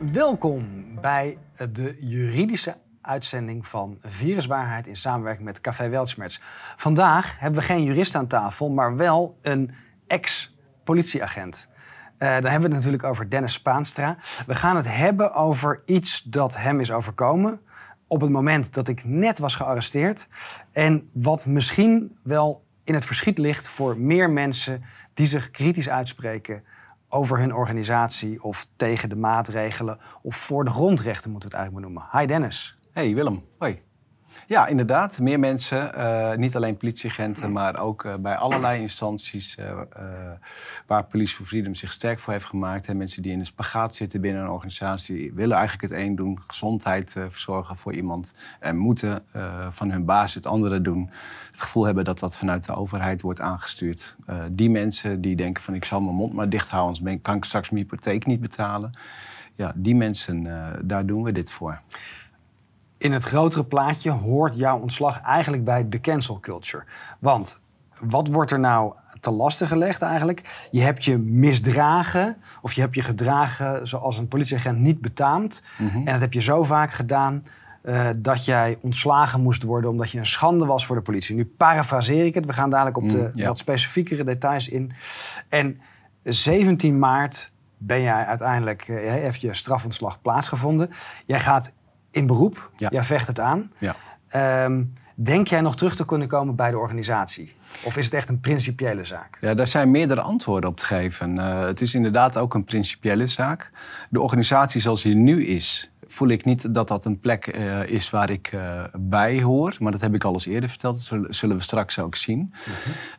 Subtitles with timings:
[0.00, 0.64] Welkom
[1.00, 1.38] bij
[1.72, 6.38] de juridische uitzending van Viruswaarheid in samenwerking met Café Weltschmerz.
[6.76, 9.74] Vandaag hebben we geen jurist aan tafel, maar wel een
[10.06, 11.68] ex-politieagent.
[11.68, 14.16] Uh, dan hebben we het natuurlijk over Dennis Spaanstra.
[14.46, 17.60] We gaan het hebben over iets dat hem is overkomen
[18.06, 20.28] op het moment dat ik net was gearresteerd.
[20.72, 26.64] En wat misschien wel in het verschiet ligt voor meer mensen die zich kritisch uitspreken
[27.12, 31.92] over hun organisatie of tegen de maatregelen of voor de grondrechten, moeten we het eigenlijk
[31.92, 32.20] benoemen.
[32.20, 32.78] Hi Dennis.
[32.92, 33.89] Hey Willem, hoi.
[34.46, 35.18] Ja, inderdaad.
[35.18, 39.80] Meer mensen, uh, niet alleen politieagenten, maar ook uh, bij allerlei instanties uh,
[40.86, 42.86] waar Police for Freedom zich sterk voor heeft gemaakt.
[42.86, 42.94] Hè.
[42.94, 47.16] Mensen die in een spagaat zitten binnen een organisatie, willen eigenlijk het een doen, gezondheid
[47.28, 49.24] verzorgen voor iemand en moeten
[49.70, 51.10] van hun baas het andere doen.
[51.50, 54.16] Het gevoel hebben dat dat vanuit de overheid wordt aangestuurd.
[54.52, 57.44] die mensen die denken van ik zal mijn mond maar dicht houden, anders kan ik
[57.44, 58.90] straks mijn hypotheek niet betalen.
[59.54, 60.48] Ja, die mensen,
[60.84, 61.80] daar doen we dit voor
[63.00, 66.84] in het grotere plaatje hoort jouw ontslag eigenlijk bij de cancel culture.
[67.18, 67.60] Want
[68.00, 70.68] wat wordt er nou te lasten gelegd eigenlijk?
[70.70, 75.62] Je hebt je misdragen of je hebt je gedragen zoals een politieagent niet betaamt.
[75.78, 75.96] Mhm.
[75.96, 77.42] En dat heb je zo vaak gedaan
[77.82, 81.34] uh, dat jij ontslagen moest worden omdat je een schande was voor de politie.
[81.34, 82.46] Nu parafraseer ik het.
[82.46, 84.92] We gaan dadelijk op de mm, wat specifiekere details in.
[85.48, 85.80] En
[86.22, 90.90] 17 maart ben jij uiteindelijk, uh, heeft je strafontslag plaatsgevonden.
[91.26, 91.72] Jij gaat
[92.10, 92.70] in beroep.
[92.76, 92.88] Ja.
[92.92, 93.72] Jij vecht het aan.
[93.78, 93.96] Ja.
[94.64, 97.54] Um, denk jij nog terug te kunnen komen bij de organisatie?
[97.82, 99.38] Of is het echt een principiële zaak?
[99.40, 101.36] Ja, daar zijn meerdere antwoorden op te geven.
[101.36, 103.70] Uh, het is inderdaad ook een principiële zaak.
[104.08, 108.10] De organisatie zoals die nu is, voel ik niet dat dat een plek uh, is
[108.10, 109.76] waar ik uh, bij hoor.
[109.78, 111.08] Maar dat heb ik al eens eerder verteld.
[111.10, 112.52] Dat zullen we straks ook zien.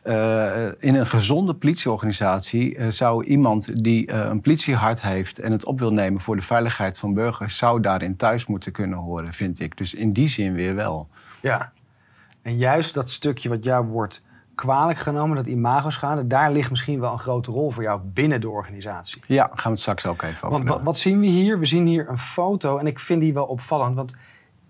[0.04, 5.38] Uh, in een gezonde politieorganisatie zou iemand die een politiehart heeft...
[5.38, 7.56] en het op wil nemen voor de veiligheid van burgers...
[7.56, 9.76] zou daarin thuis moeten kunnen horen, vind ik.
[9.76, 11.08] Dus in die zin weer wel.
[11.40, 11.72] Ja,
[12.42, 14.22] en juist dat stukje wat jou wordt
[14.54, 18.48] kwalijk genomen, dat imagoschade, daar ligt misschien wel een grote rol voor jou binnen de
[18.48, 19.22] organisatie.
[19.26, 20.64] Ja, gaan we het straks ook even over.
[20.64, 21.58] Want wat, zien we hier?
[21.58, 24.14] We zien hier een foto en ik vind die wel opvallend, want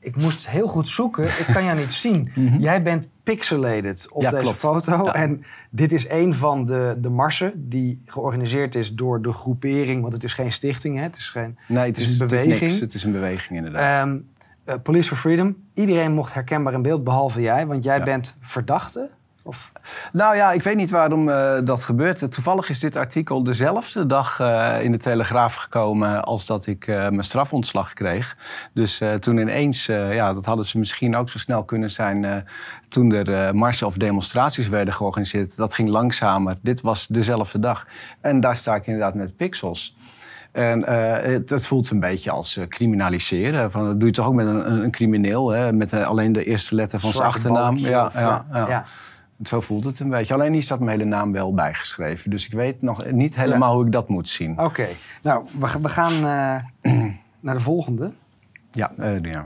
[0.01, 1.25] ik moest heel goed zoeken.
[1.25, 2.21] Ik kan jou niet zien.
[2.35, 2.59] Mhm.
[2.59, 5.07] Jij bent pixelated op deze foto.
[5.07, 10.01] En dit is een van de, de marsen die georganiseerd is door de groepering.
[10.01, 11.03] Want het is geen stichting, hè?
[11.03, 12.53] Het is, geen, nee, het, is, een beweging.
[12.53, 14.07] Het is, het is een beweging, inderdaad.
[14.07, 14.31] Um,
[14.83, 15.57] Police for Freedom.
[15.75, 17.67] Iedereen mocht herkenbaar in beeld, behalve jij.
[17.67, 19.11] Want jij bent verdachte
[19.43, 19.73] of?
[20.13, 22.31] Nou ja, ik weet niet waarom uh, dat gebeurt.
[22.33, 26.97] Toevallig is dit artikel dezelfde dag uh, in de Telegraaf gekomen als dat ik uh,
[26.97, 28.37] mijn strafontslag kreeg.
[28.75, 32.47] Dus toen ineens, ja, dat hadden ze misschien ook zo snel kunnen zijn
[32.89, 35.57] toen er marsen of demonstraties werden georganiseerd.
[35.57, 36.55] Dat ging langzamer.
[36.61, 37.87] Dit was dezelfde dag.
[38.21, 39.97] En daar sta ik inderdaad met pixels.
[40.53, 40.83] En
[41.23, 43.71] het, het, voelt een beetje als criminaliseren.
[43.71, 45.73] Van, dat doe je toch ook met een, een crimineel, hè?
[45.73, 47.77] met alleen de eerste letter van zijn achternaam.
[47.77, 48.69] Ja, ja, ja.
[48.69, 48.85] ja.
[49.45, 50.35] Zo voelt het een beetje.
[50.35, 52.31] Alleen hier staat mijn hele naam wel bijgeschreven.
[52.31, 54.59] Dus ik weet nog niet helemaal hoe ik dat moet zien.
[54.59, 54.87] Oké.
[55.23, 57.03] Nou, we, we gaan uh,
[57.41, 58.13] naar de volgende.
[58.71, 59.45] Ja, uh, ja.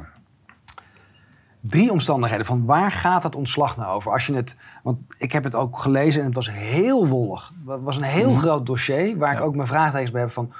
[1.60, 2.46] Drie omstandigheden.
[2.46, 4.12] Van waar gaat het ontslag nou over?
[4.12, 7.52] Als je het, want ik heb het ook gelezen en het was heel wollig.
[7.66, 10.52] Het was een heel mm groot dossier waar ik ook mijn vraagtekens bij heb van...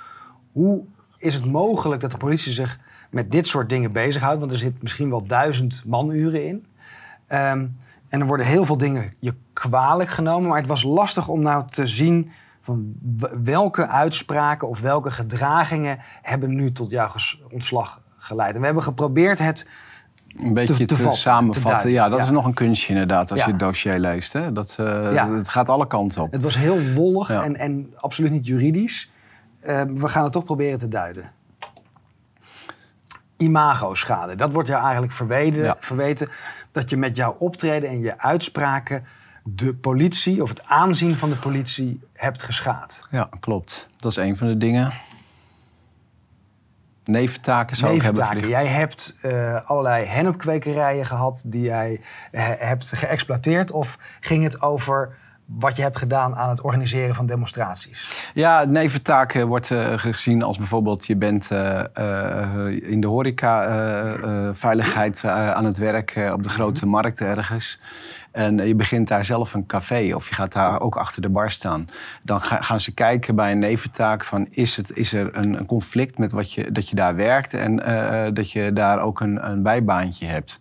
[0.53, 0.85] hoe
[1.17, 2.79] is het mogelijk dat de politie zich
[3.11, 4.41] met dit soort dingen bezighoudt?
[4.41, 6.67] Want er zit misschien wel duizend manuren in.
[7.29, 7.77] Um,
[8.09, 10.49] en er worden heel veel dingen je kwalijk genomen.
[10.49, 12.31] Maar het was lastig om nou te zien
[12.61, 12.95] van
[13.43, 17.09] welke uitspraken of welke gedragingen hebben nu tot jouw
[17.51, 18.55] ontslag geleid.
[18.55, 19.69] En we hebben geprobeerd het
[20.37, 21.91] een beetje te, samenvatten.
[21.91, 24.33] ja, dat is nog een kunstje inderdaad als je het dossier leest.
[24.33, 24.53] Hè?
[24.53, 26.33] Dat, uh, Het gaat alle kanten op.
[26.33, 29.11] Het was heel wollig en, en absoluut niet juridisch.
[29.63, 31.31] Uh, we gaan het toch proberen te duiden.
[33.37, 35.77] Imago-schade, dat wordt jou eigenlijk verweten.
[35.79, 36.29] verweten
[36.77, 39.05] dat je met jouw optreden en je uitspraken
[39.45, 43.07] de politie of het aanzien van de politie hebt geschaad.
[43.11, 43.87] Ja, klopt.
[43.99, 44.93] Dat is een van de dingen.
[47.05, 48.37] Neventaken zou Neventaken.
[48.37, 52.01] ik hebben Jij hebt uh, allerlei hennepkwekerijen gehad die jij
[52.33, 53.71] uh, hebt geëxploiteerd.
[53.71, 58.31] Of ging het over wat je hebt gedaan aan het organiseren van demonstraties?
[58.35, 65.25] Ja, neventaak wordt uh, gezien als bijvoorbeeld je bent uh, uh, in de horeca veiligheid
[65.25, 66.91] aan het werk op de grote mhm.
[66.91, 67.81] markt ergens.
[68.31, 71.51] En je begint daar zelf een café of je gaat daar ook achter de bar
[71.51, 71.89] staan.
[72.23, 76.19] Dan gaan ze kijken bij een neventaak van is, het, is er een, een conflict
[76.19, 77.77] met wat je, dat je daar werkt en
[78.35, 80.59] dat je daar ook een, een bijbaantje hebt.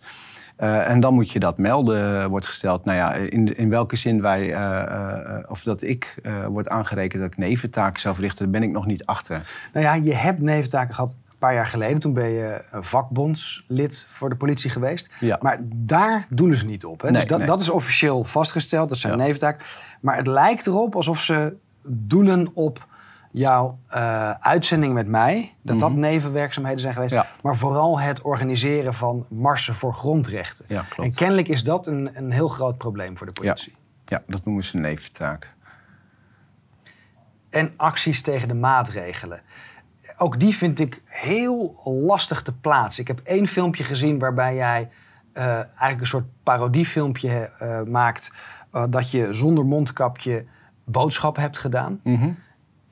[0.58, 2.84] Uh, en dan moet je dat melden, eh, wordt gesteld.
[2.84, 6.14] Nou ja, in, in welke zin wij, uh, of dat ik
[6.48, 9.48] wordt aangerekend dat ik neventaken zou verrichten, daar ben ik nog niet achter.
[9.72, 11.10] Nou ja, je hebt neventaken gehad.
[11.12, 11.98] een paar jaar geleden.
[11.98, 15.10] Toen ben je vakbondslid voor de politie geweest.
[15.20, 15.38] Ja.
[15.40, 17.00] Maar daar doelen ze niet op.
[17.00, 17.10] Hè?
[17.10, 17.46] Nee, dus dat, nee.
[17.46, 18.88] dat is officieel vastgesteld.
[18.88, 19.24] Dat zijn Ja.
[19.24, 19.64] neventaak.
[20.00, 21.56] Maar het lijkt erop alsof ze
[21.88, 22.86] doelen op
[23.38, 25.54] jouw eh, uitzending met mij.
[25.62, 25.98] Dat dat Mhm.
[26.00, 27.12] nevenwerkzaamheden zijn geweest.
[27.12, 27.26] Ja.
[27.42, 30.64] Maar vooral het organiseren van marsen voor grondrechten.
[30.68, 33.74] Ja, En kennelijk is dat een, een heel groot probleem voor de politie.
[34.04, 35.54] Ja, dat noemen ze een neventaak.
[37.50, 39.40] En acties tegen de maatregelen.
[40.16, 43.00] Ook die vind ik heel lastig te plaatsen.
[43.02, 44.88] Ik heb één filmpje gezien waarbij jij
[45.32, 48.32] eh, eigenlijk een soort parodiefilmpje eh, maakt.
[48.90, 50.44] dat je zonder mondkapje
[50.84, 52.00] boodschappen hebt gedaan.
[52.02, 52.30] Mhm.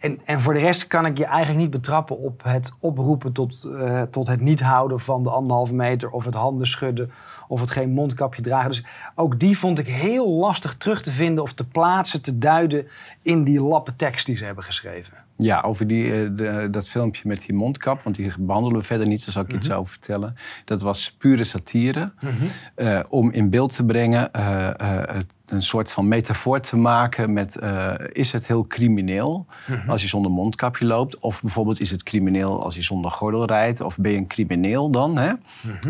[0.05, 3.65] En, en voor de rest kan ik je eigenlijk niet betrappen op het oproepen tot,
[3.65, 6.11] eh, tot het niet houden van de anderhalve meter.
[6.11, 7.11] Of het handen schudden.
[7.49, 8.71] Of het geen mondkapje dragen.
[8.71, 8.85] Dus
[9.15, 12.87] ook die vond ik heel lastig terug te vinden of te plaatsen, te duiden
[13.23, 15.13] in die lappe tekst die ze hebben geschreven.
[15.37, 19.07] Ja, over die, eh, de, dat filmpje met die mondkap, want die behandelen we verder
[19.07, 20.35] niet, daar zal ik iets over vertellen.
[20.65, 22.13] Dat was pure satire.
[22.75, 27.95] Eh, om in beeld te brengen, het- een soort van metafoor te maken met: eh,
[28.13, 29.47] is het heel crimineel
[29.87, 31.19] als je zonder mondkapje loopt?
[31.19, 33.81] Of bijvoorbeeld, is het crimineel als je zonder gordel rijdt?
[33.81, 35.17] Of ben je een crimineel dan?
[35.19, 35.33] Hè?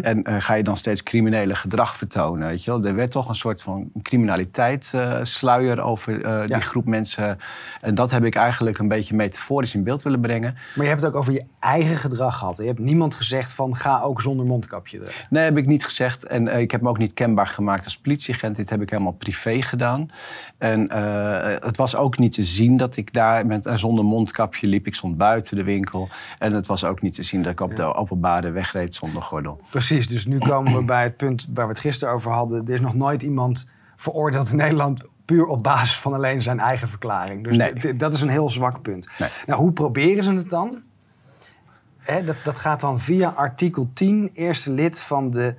[0.02, 2.48] En eh, ga je dan steeds criminele gedrag vertonen?
[2.48, 2.84] Weet je wel?
[2.84, 6.56] Er werd toch een soort van criminaliteitssluier sluier over eh, Ja.
[6.56, 7.38] die groep mensen.
[7.80, 10.54] En dat heb ik eigenlijk een beetje metaforisch in beeld willen brengen.
[10.74, 12.56] Maar je hebt het ook over je eigen gedrag gehad.
[12.56, 15.00] Je hebt niemand gezegd van ga ook zonder mondkapje.
[15.00, 15.26] er.
[15.30, 16.24] Nee, heb ik niet gezegd.
[16.26, 18.56] En eh, ik heb me ook niet kenbaar gemaakt als politieagent.
[18.56, 20.08] Dit heb ik helemaal privé gedaan.
[20.58, 24.66] En eh, het was ook niet te zien dat ik daar met, eh, zonder mondkapje
[24.66, 24.86] liep.
[24.86, 26.08] Ik stond buiten de winkel.
[26.38, 29.22] En het was ook niet te zien dat ik op de openbare weg reed zonder
[29.22, 29.60] gordel.
[29.70, 32.66] Precies, dus nu komen we bij het punt waar we het gisteren over hadden.
[32.66, 36.88] Er is nog nooit iemand veroordeeld in Nederland puur op basis van alleen zijn eigen
[36.88, 37.44] verklaring.
[37.44, 37.94] Dus Nee.
[37.94, 39.08] dat is een heel zwak punt.
[39.18, 39.28] Nee.
[39.46, 40.82] Nou, hoe proberen ze het dan?
[42.24, 45.54] Dat, dat gaat dan via artikel 10, eerste lid van de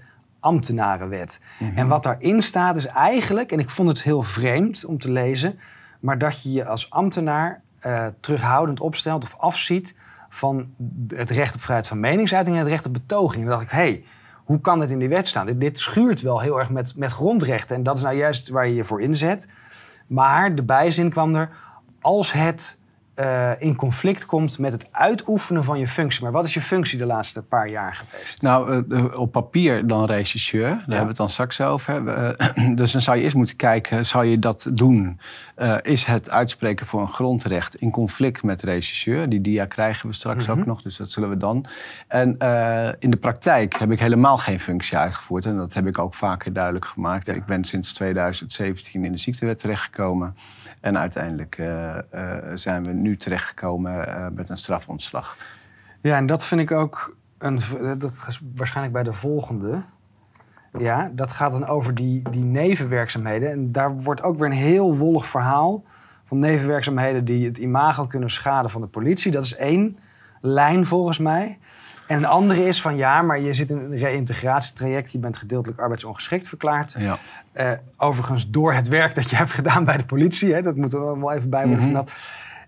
[0.46, 1.40] ambtenarenwet.
[1.60, 1.78] Mhm.
[1.78, 5.60] En wat daarin staat is eigenlijk, en ik vond het heel vreemd om te lezen,
[6.00, 9.96] maar dat je je als ambtenaar eh, terughoudend opstelt of afziet
[10.30, 10.74] van
[11.08, 13.42] het recht op vrijheid van meningsuiting en het recht op betoging.
[13.42, 14.04] En dan dacht ik, hé, hey,
[14.44, 15.46] hoe kan dit in die wet staan?
[15.46, 17.76] Dit, dit schuurt wel heel erg met, met grondrechten.
[17.76, 19.48] En dat is nou juist waar je je voor inzet.
[20.08, 21.50] Maar de bijzin kwam er
[22.02, 22.78] als het
[23.16, 26.24] eh, in conflict komt met het uitoefenen van je functie.
[26.24, 28.42] Maar wat is je functie de laatste paar jaar geweest?
[28.42, 30.68] Nou, eh, eh, op papier dan regisseur.
[30.68, 32.04] Daar hebben we het dan straks over.
[32.76, 35.20] Dus dan zou je eerst moeten kijken, zou je dat doen?
[35.82, 39.30] Is het uitspreken voor een grondrecht in conflict met regisseur?
[39.30, 41.66] Die dia krijgen we straks ook nog, dus dat zullen we dan.
[42.08, 42.38] En
[43.00, 45.46] in de praktijk heb ik helemaal geen functie uitgevoerd.
[45.46, 47.28] En dat heb ik ook vaker duidelijk gemaakt.
[47.28, 50.36] Ik ben sinds 2017 in de ziektewet terechtgekomen.
[50.86, 55.38] En uiteindelijk eh, eh, zijn we nu terechtgekomen eh, met een strafontslag.
[56.02, 57.60] Ja, en dat vind ik ook een,
[57.98, 59.82] dat is waarschijnlijk bij de volgende.
[60.78, 63.52] Ja, dat gaat dan over die, die nevenwerkzaamheden.
[63.52, 65.84] En daar wordt ook weer een heel wollig verhaal
[66.26, 69.32] van nevenwerkzaamheden die het imago kunnen schaden van de politie.
[69.32, 69.98] Dat is één
[70.42, 71.60] lijn volgens mij.
[72.08, 75.80] En een andere is van ja, maar je zit in een reïntegratietraject, je bent gedeeltelijk
[75.80, 76.96] arbeidsongeschikt verklaard.
[76.98, 77.18] Ja.
[77.52, 80.54] Eh, overigens door het werk dat je hebt gedaan bij de politie.
[80.54, 81.86] Hè, dat moet er wel even bij worden Mhm.
[81.86, 82.12] vermeld.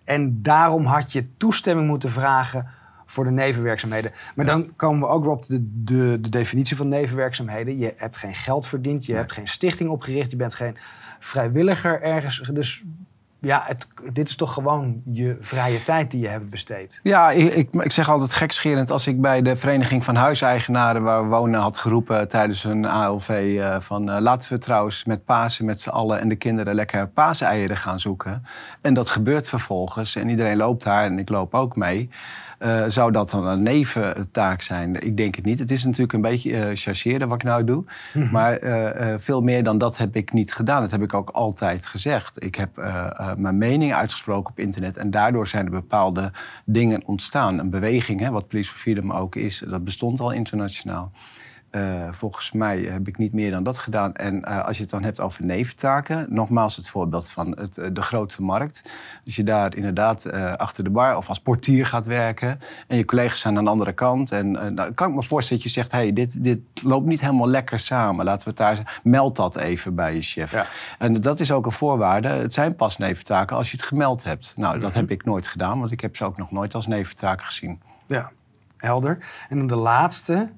[0.04, 2.68] En daarom had je toestemming moeten vragen
[3.06, 4.12] voor de nevenwerkzaamheden.
[4.36, 7.78] Maar dan komen we ook weer op de, de, de definitie van nevenwerkzaamheden.
[7.78, 10.78] Je hebt geen geld verdiend, je hebt geen stichting opgericht, je bent geen
[11.20, 12.50] vrijwilliger ergens.
[12.54, 12.84] Dus
[13.40, 13.68] ja,
[14.14, 17.00] dit is toch gewoon je vrije tijd die je hebt besteed.
[17.04, 21.24] Ja, ik, ik, ik zeg altijd gekscherend als ik bij de Vereniging van Huiseigenaren waar
[21.24, 25.66] we wonen had geroepen tijdens een ALV eh, van eh, laten we trouwens met Pasen
[25.66, 28.46] met z'n allen en de kinderen lekker paaseieren gaan zoeken.
[28.82, 32.10] En dat gebeurt vervolgens en iedereen loopt daar en ik loop ook mee.
[32.58, 35.02] Eh, zou dat dan een neventaak zijn?
[35.02, 35.60] Ik denk het niet.
[35.60, 37.84] Het is natuurlijk een beetje chargeren wat ik nou doe.
[38.32, 40.82] Maar eh, veel meer dan dat heb ik niet gedaan.
[40.82, 42.44] Dat heb ik ook altijd gezegd.
[42.44, 42.76] Ik heb
[43.38, 44.98] mijn mening uitgesproken op internet.
[44.98, 46.32] En daardoor zijn er bepaalde
[46.66, 47.60] dingen ontstaan.
[47.60, 51.12] Een beweging, hè, wat Police for Freedom ook is, dat bestond al internationaal.
[51.70, 54.14] Eh, volgens mij heb ik niet meer dan dat gedaan.
[54.14, 57.88] En eh, als je het dan hebt over neventaken, nogmaals het voorbeeld van het, eh,
[57.94, 58.82] de grote markt.
[59.26, 63.40] Als je daar inderdaad achter de bar of als portier gaat werken en je collega's
[63.40, 64.32] zijn aan de andere kant.
[64.32, 67.50] En dan kan ik me voorstellen dat je zegt: hey, dit, dit loopt niet helemaal
[67.50, 68.26] lekker samen.
[68.26, 69.00] Laten we het daar.
[69.04, 70.52] Meld dat even bij je chef.
[70.52, 70.66] Ja.
[71.00, 72.28] En dat is ook een voorwaarde.
[72.28, 74.54] Het zijn pas neventaken als je het gemeld hebt.
[74.56, 77.42] Nou, dat heb ik nooit gedaan, want ik heb ze ook nog nooit als neventaak
[77.42, 77.82] gezien.
[78.08, 78.32] Ja,
[78.78, 79.18] helder.
[79.50, 80.50] En dan de laatste.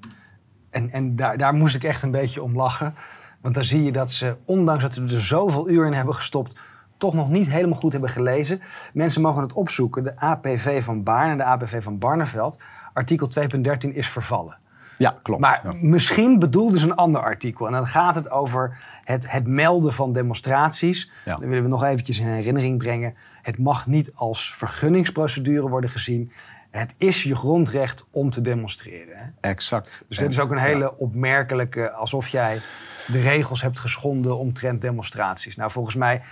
[0.70, 2.94] En, en daar, daar moest ik echt een beetje om lachen.
[3.40, 6.58] Want dan zie je dat ze, ondanks dat ze er zoveel uur in hebben gestopt,
[6.96, 8.60] toch nog niet helemaal goed hebben gelezen.
[8.92, 10.04] Mensen mogen het opzoeken.
[10.04, 12.58] De APV van Baarn en de APV van Barneveld
[12.92, 14.56] artikel 2.13 is vervallen.
[14.96, 15.40] Ja, klopt.
[15.40, 15.72] Maar ja.
[15.80, 17.66] misschien bedoelde ze een ander artikel.
[17.66, 21.10] En dan gaat het over het, het melden van demonstraties.
[21.24, 21.36] Ja.
[21.36, 23.14] Dan willen we nog eventjes in herinnering brengen.
[23.42, 26.32] Het mag niet als vergunningsprocedure worden gezien.
[26.70, 29.16] Het is je grondrecht om te demonstreren.
[29.18, 29.24] Hè?
[29.50, 30.04] Exact.
[30.08, 32.60] Dus dit is ook een hele opmerkelijke, alsof jij
[33.06, 35.56] de regels hebt geschonden omtrent demonstraties.
[35.56, 36.22] Nou, volgens mij,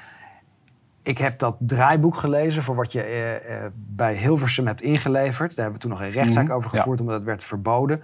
[1.03, 5.49] ik heb dat draaiboek gelezen voor wat je eh, eh, bij Hilversum hebt ingeleverd.
[5.57, 6.79] Daar hebben we toen nog een rechtszaak Mhm, over ja.
[6.79, 8.03] gevoerd, omdat het werd verboden.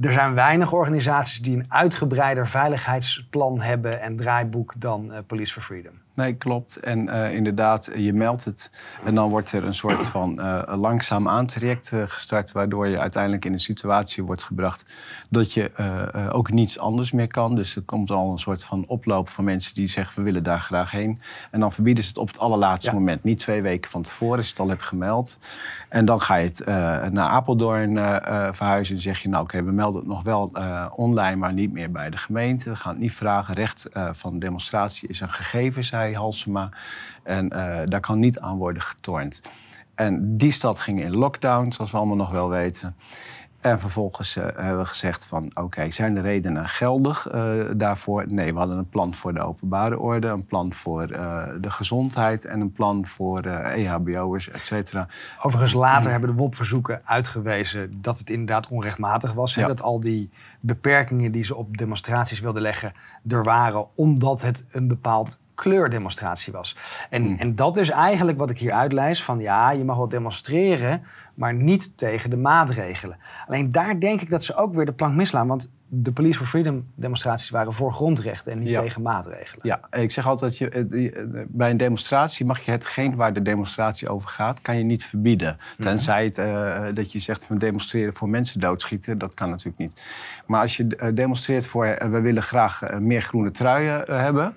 [0.00, 5.62] Er zijn weinig organisaties die een uitgebreider veiligheidsplan hebben en draaiboek dan eh, Police for
[5.62, 5.92] Freedom.
[6.14, 6.76] Nee, klopt.
[6.76, 8.70] En eh, inderdaad, je meldt het.
[9.04, 12.52] En dan wordt er een soort van een langzaam aantraject gestart.
[12.52, 14.94] Waardoor je uiteindelijk in een situatie wordt gebracht
[15.30, 15.70] dat je
[16.32, 17.54] ook niets anders meer kan.
[17.54, 20.60] Dus er komt al een soort van oploop van mensen die zeggen: we willen daar
[20.60, 21.20] graag heen.
[21.50, 22.94] En dan verbieden ze het op het allerlaatste Ja.
[22.96, 23.24] moment.
[23.24, 25.38] Niet twee weken van tevoren, als je het al hebt gemeld.
[25.88, 26.64] En dan ga je het
[27.12, 27.94] naar Apeldoorn
[28.54, 28.94] verhuizen.
[28.94, 31.90] En zeg je: nou, oké, we melden het nog wel eh, online, maar niet meer
[31.90, 32.70] bij de gemeente.
[32.70, 33.54] We gaan het niet vragen.
[33.54, 36.68] Recht eh, van demonstratie is een gegeven, zei Halsema.
[37.22, 39.40] En eh, daar kan niet aan worden getornd.
[39.94, 42.96] En die stad ging in lockdown, zoals we allemaal nog wel weten.
[43.62, 48.24] En vervolgens eh, hebben we gezegd van, oké, zijn de redenen geldig eh, daarvoor?
[48.28, 52.44] Nee, we hadden een plan voor de openbare orde, een plan voor eh, de gezondheid
[52.44, 55.08] en een plan voor eh EHBO'ers, et cetera.
[55.42, 59.54] Overigens, later hebben de WOP-verzoeken uitgewezen dat het inderdaad onrechtmatig was.
[59.54, 59.66] hè, Ja.
[59.66, 62.92] Dat al die beperkingen die ze op demonstraties wilden leggen
[63.28, 66.76] er waren, omdat het een bepaald kleurdemonstratie was.
[67.10, 67.38] En, Hmm.
[67.38, 71.02] en dat is eigenlijk wat ik hier uitlees van ja, je mag wel demonstreren,
[71.34, 73.16] maar niet tegen de maatregelen.
[73.46, 76.46] Alleen daar denk ik dat ze ook weer de plank mislaan, want de Police for
[76.46, 78.80] Freedom demonstraties waren voor grondrechten en niet Ja.
[78.80, 79.60] tegen maatregelen.
[79.66, 83.42] Ja, ik zeg altijd, je, eh, eh, bij een demonstratie mag je hetgeen waar de
[83.42, 85.56] demonstratie over gaat, kan je niet verbieden.
[85.78, 90.02] Tenzij het, eh, dat je zegt van demonstreren voor mensen doodschieten, dat kan natuurlijk niet.
[90.46, 94.54] Maar als je demonstreert voor, we willen graag meer groene truien hebben,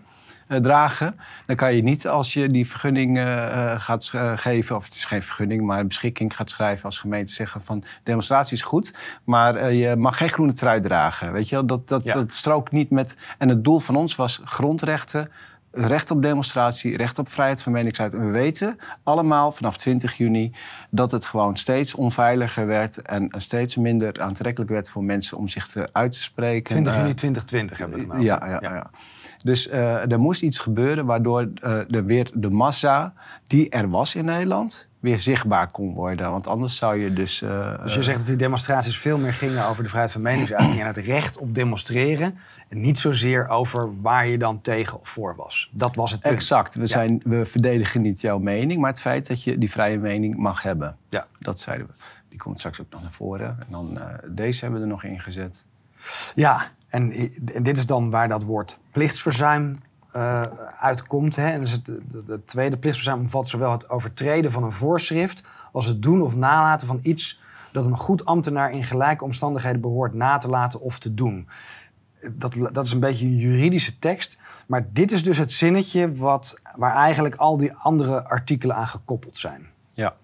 [0.47, 4.83] dragen, dan kan je niet als je die vergunning eh, eh, gaat eh, geven, of
[4.85, 8.61] het is geen vergunning, maar een beschikking gaat schrijven als gemeente zeggen van demonstratie is
[8.63, 11.31] goed, maar eh, je mag geen groene trui dragen.
[11.33, 12.13] Weet je dat, dat, Ja.
[12.13, 13.15] dat strookt niet met.
[13.37, 15.31] En het doel van ons was grondrechten.
[15.77, 18.21] Recht op demonstratie, recht op vrijheid van meningsuiting.
[18.21, 20.51] En we weten allemaal vanaf 20 juni
[20.89, 25.67] dat het gewoon steeds onveiliger werd en steeds minder aantrekkelijk werd voor mensen om zich
[25.67, 26.63] te, uit te spreken.
[26.63, 28.25] 20 Eh, juni 2020 hebben we het over.
[28.25, 28.89] ja, ja, ja.
[29.45, 33.13] Dus eh, er moest iets gebeuren waardoor eh, er weer de massa
[33.47, 36.31] die er was in Nederland weer zichtbaar kon worden.
[36.31, 37.41] Want anders zou je dus...
[37.41, 40.79] eh, Dus je zegt dat die demonstraties veel meer gingen over de vrijheid van meningsuiting
[40.79, 42.37] en het recht op demonstreren.
[42.69, 45.69] En niet zozeer over waar je dan tegen of voor was.
[45.71, 46.33] Dat was het punt.
[46.33, 46.75] Exact.
[46.75, 50.37] We, zijn, we verdedigen niet jouw mening, maar het feit dat je die vrije mening
[50.37, 50.97] mag hebben.
[51.09, 51.25] Ja.
[51.39, 51.93] Dat zeiden we.
[52.29, 53.47] Die komt straks ook nog naar voren.
[53.47, 55.65] En dan eh, deze hebben we er nog ingezet.
[56.35, 57.31] Ja, en,
[57.63, 59.77] dit is dan waar dat woord plichtsverzuim
[60.11, 60.41] eh,
[60.79, 61.35] uitkomt.
[61.35, 61.49] Hè.
[61.49, 65.43] En dus het tweede plichtsverzuim omvat zowel het overtreden van een voorschrift...
[65.71, 70.13] als het doen of nalaten van iets dat een goed ambtenaar in gelijke omstandigheden behoort
[70.13, 71.47] na te laten of te doen.
[72.31, 74.37] Dat, dat is een beetje een juridische tekst.
[74.67, 79.37] Maar dit is dus het zinnetje wat, waar eigenlijk al die andere artikelen aan gekoppeld
[79.37, 79.67] zijn.
[79.93, 80.15] Ja.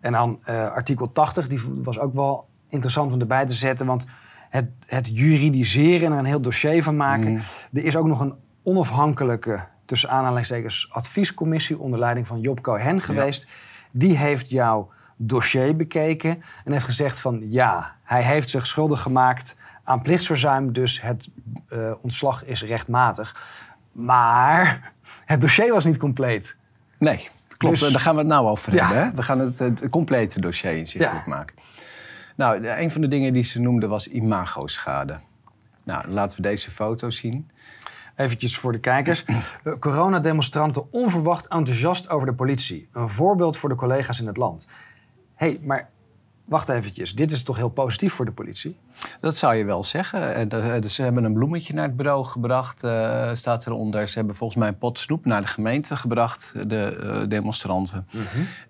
[0.00, 3.86] En dan eh, artikel 80, die was ook wel interessant om erbij te zetten.
[3.86, 4.06] Want
[4.54, 7.30] het, het juridiseren en er een heel dossier van maken.
[7.30, 7.40] Mm.
[7.72, 13.46] Er is ook nog een onafhankelijke, tussen aanhalingstekens, adviescommissie onder leiding van Job Cohen geweest.
[13.90, 19.56] Die heeft jouw dossier bekeken en heeft gezegd van ja, hij heeft zich schuldig gemaakt
[19.84, 21.28] aan plichtsverzuim, dus het
[21.68, 23.36] eh, ontslag is rechtmatig.
[23.92, 24.92] Maar
[25.24, 26.56] het dossier was niet compleet.
[26.98, 27.80] Nee, klopt.
[27.80, 28.86] Dus- Daar gaan we het nou over Ja.
[28.86, 29.04] hebben.
[29.04, 29.14] Hè?
[29.14, 31.34] We gaan het, het complete dossier inzichtelijk Ja.
[31.34, 31.56] maken.
[32.34, 35.20] Nou, een van de dingen die ze noemde was imagoschade.
[35.82, 37.50] Nou, laten we deze foto zien.
[38.16, 39.24] Eventjes voor de kijkers.
[39.80, 42.88] Coronademonstranten onverwacht enthousiast over de politie.
[42.92, 44.68] Een voorbeeld voor de collega's in het land.
[45.34, 45.90] Hé, hey, maar
[46.44, 47.14] wacht eventjes.
[47.14, 48.76] Dit is toch heel positief voor de politie?
[49.20, 50.34] Dat zou je wel zeggen.
[50.34, 54.08] En, eh, dus ze hebben een bloemetje naar het bureau gebracht, eh, staat eronder.
[54.08, 58.06] Ze hebben volgens mij een pot snoep naar de gemeente gebracht, de eh, demonstranten.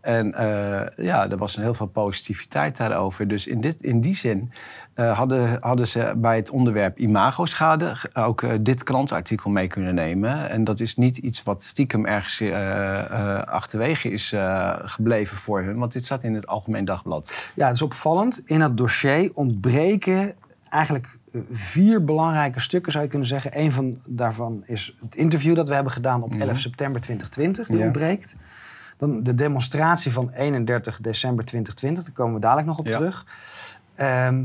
[0.01, 3.29] En eh, ja, er was een heel veel positiviteit daarover.
[3.29, 4.53] Dus in, dit, in die zin
[4.95, 10.51] eh, hadden, hadden ze bij het onderwerp imagoschade ook eh, dit krantartikel mee kunnen nemen.
[10.51, 14.35] En dat is niet iets wat stiekem ergens eh, achterwege is
[14.85, 17.33] gebleven voor hun, want dit staat in het Algemeen Dagblad.
[17.55, 18.43] Ja, het is opvallend.
[18.45, 20.35] In het dossier ontbreken
[20.69, 21.19] eigenlijk
[21.51, 23.51] vier belangrijke stukken, zou je kunnen zeggen.
[23.61, 27.67] Eén van daarvan is het interview dat we hebben gedaan op 11 september 2020.
[27.67, 27.85] Die Ja.
[27.85, 28.37] ontbreekt.
[28.97, 32.97] Dan de demonstratie van 31 december 2020, daar komen we dadelijk nog op Ja.
[32.97, 33.27] terug.
[33.95, 34.45] Ehm,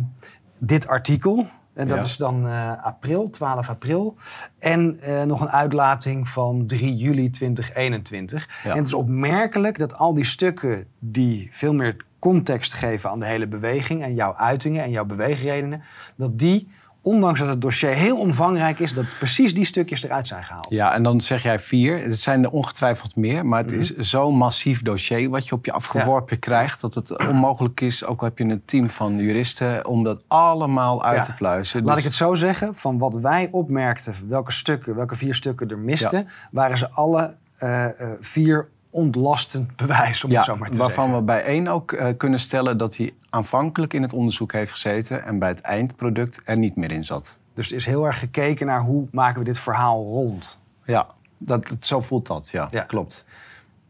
[0.60, 2.04] dit artikel, en dat Ja.
[2.04, 4.16] is dan eh, april, 12 april.
[4.60, 8.62] En eh, nog een uitlating van 3 juli 2021.
[8.64, 8.72] Ja.
[8.72, 13.26] En het is opmerkelijk dat al die stukken die veel meer context geven aan de
[13.26, 15.82] hele beweging en jouw uitingen en jouw beweegredenen,
[16.16, 16.68] dat die,
[17.10, 20.68] ondanks dat het dossier heel omvangrijk is, dat precies die stukjes eruit zijn gehaald.
[20.70, 22.04] Ja, en dan zeg jij vier.
[22.04, 23.46] Het zijn er ongetwijfeld meer.
[23.46, 23.74] Maar Mhm.
[23.74, 26.82] het is zo'n massief dossier wat je op je afgeworpen krijgt.
[26.82, 31.04] Dat het onmogelijk is, ook al heb je een team van juristen, om dat allemaal
[31.04, 31.24] uit Ja.
[31.24, 31.84] te pluizen.
[31.84, 35.70] Laat Dus- ik het zo zeggen, van wat wij opmerkten, welke stukken, welke vier stukken
[35.70, 37.86] er misten, waren ze alle eh,
[38.20, 41.20] vier ontlastend bewijs, om ja, het zo maar te waarvan zeggen.
[41.20, 45.24] we bij één ook eh, kunnen stellen dat hij aanvankelijk in het onderzoek heeft gezeten
[45.26, 47.38] en bij het eindproduct er niet meer in zat.
[47.54, 50.60] Dus er is heel erg gekeken naar hoe maken we dit verhaal rond.
[50.84, 52.82] Ja, dat, dat- zo voelt dat, ja, Ja.
[52.84, 53.26] klopt.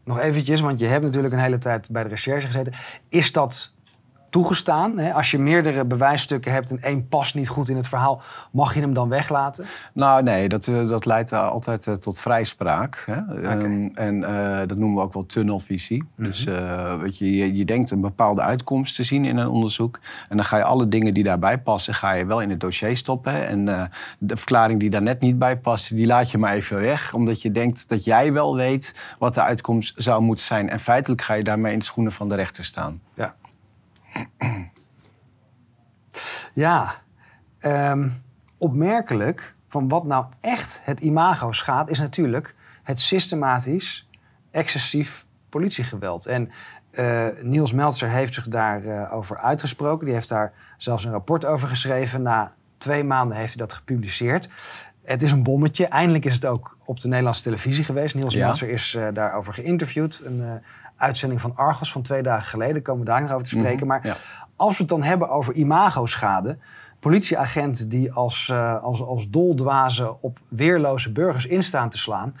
[0.04, 2.72] Nog eventjes, want je hebt natuurlijk een hele tijd bij de recherche gezeten.
[3.08, 3.72] Is dat
[4.30, 4.98] toegestaan?
[4.98, 5.12] Hè?
[5.12, 8.80] Als je meerdere bewijsstukken hebt en één past niet goed in het verhaal, mag je
[8.80, 9.64] hem dan weglaten?
[9.92, 13.02] Nou, nee, dat, eh, dat leidt eh, altijd eh, tot vrijspraak.
[13.06, 13.42] Hè?
[13.42, 14.20] Ehm, en
[14.66, 16.04] dat noemen we ook wel tunnelvisie.
[16.16, 20.00] Dus eh, weet je, je, je denkt een bepaalde uitkomst te zien in een onderzoek.
[20.28, 22.96] En dan ga je alle dingen die daarbij passen, ga je wel in het dossier
[22.96, 23.46] stoppen.
[23.46, 23.64] En
[24.18, 27.14] de verklaring die daar net niet bij past, die laat je maar even weg.
[27.14, 30.70] Omdat je denkt dat jij wel weet wat de uitkomst zou moeten zijn.
[30.70, 33.00] En feitelijk ga je daarmee in de schoenen van de rechter staan.
[33.14, 33.34] Ja.
[36.54, 36.94] Ja,
[37.58, 38.08] ehm,
[38.58, 44.08] opmerkelijk van wat nou echt het imago schaadt, is natuurlijk het systematisch
[44.50, 46.26] excessief politiegeweld.
[46.26, 46.50] En
[46.90, 50.04] eh, Niels Meltzer heeft zich daarover over uitgesproken.
[50.04, 52.22] Die heeft daar zelfs een rapport over geschreven.
[52.22, 54.48] Na twee maanden heeft hij dat gepubliceerd.
[55.02, 55.86] Het is een bommetje.
[55.86, 58.14] Eindelijk is het ook op de Nederlandse televisie geweest.
[58.14, 58.44] Niels Ja.
[58.44, 60.20] Meltzer is eh, daarover geïnterviewd.
[60.24, 60.52] Een eh,
[61.00, 62.82] uitzending van Argos van twee dagen geleden.
[62.82, 63.86] Komen we daar nog over te spreken.
[63.86, 64.16] Mhm, Maar
[64.56, 66.58] als we het dan hebben over imagoschade...
[67.00, 72.34] politieagenten die als, eh, als, als doldwazen op weerloze burgers instaan te slaan...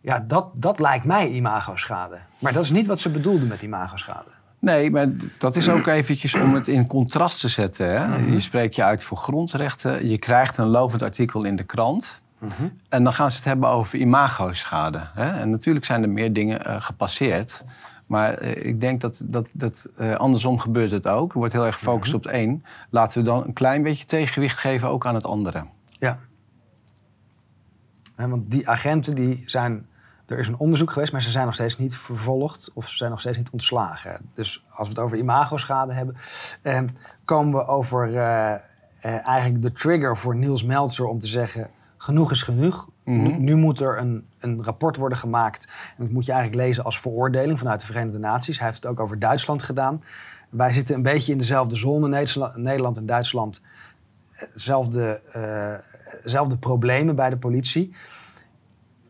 [0.00, 2.18] ja, dat, dat lijkt mij imagoschade.
[2.38, 4.28] Maar dat is niet wat ze bedoelden met imagoschade.
[4.58, 5.08] Nee, maar
[5.38, 7.86] dat is ook eventjes om het in contrast te zetten.
[7.86, 8.18] Hè?
[8.18, 8.32] Mhm.
[8.32, 10.08] Je spreekt je uit voor grondrechten.
[10.08, 12.20] Je krijgt een lovend artikel in de krant.
[12.38, 12.68] Mhm.
[12.88, 15.00] En dan gaan ze het hebben over imagoschade.
[15.14, 15.30] Hè?
[15.30, 17.64] En natuurlijk zijn er meer dingen eh, gepasseerd.
[18.10, 21.32] Maar eh, ik denk dat, dat, dat eh, andersom gebeurt het ook.
[21.32, 22.16] Er wordt heel erg gefocust Mhm.
[22.16, 22.64] op het een.
[22.90, 25.64] Laten we dan een klein beetje tegenwicht geven ook aan het andere.
[25.98, 26.18] Ja.
[28.14, 29.86] Want die agenten die zijn...
[30.26, 32.70] Er is een onderzoek geweest, maar ze zijn nog steeds niet vervolgd...
[32.74, 34.30] of ze zijn nog steeds niet ontslagen.
[34.34, 36.16] Dus als we het over imagoschade hebben...
[36.62, 36.80] eh,
[37.24, 38.60] komen we over eh, eh,
[39.26, 41.70] eigenlijk de trigger voor Niels Meltzer om te zeggen...
[41.96, 42.88] genoeg is genoeg.
[43.10, 43.22] Mhm.
[43.22, 45.68] nu, nu moet er een, een rapport worden gemaakt.
[45.98, 48.58] En dat moet je eigenlijk lezen als veroordeling vanuit de Verenigde Naties.
[48.58, 50.02] Hij heeft het ook over Duitsland gedaan.
[50.50, 53.62] Wij zitten een beetje in dezelfde zone, Nederland- en Duitsland.
[54.54, 55.74] Zelfde, eh,
[56.24, 57.94] zelfde problemen bij de politie.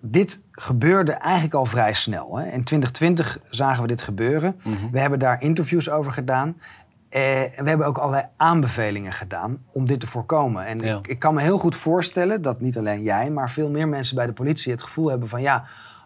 [0.00, 2.38] Dit gebeurde eigenlijk al vrij snel.
[2.38, 2.44] Hè.
[2.44, 4.60] In 2020 zagen we dit gebeuren.
[4.92, 6.56] We hebben daar interviews over gedaan.
[7.10, 7.20] Eh,
[7.56, 10.66] we hebben ook allerlei aanbevelingen gedaan om dit te voorkomen.
[10.66, 10.96] En Ja.
[10.98, 14.14] ik, ik kan me heel goed voorstellen dat niet alleen jij, maar veel meer mensen
[14.16, 15.64] bij de politie het gevoel hebben van ja,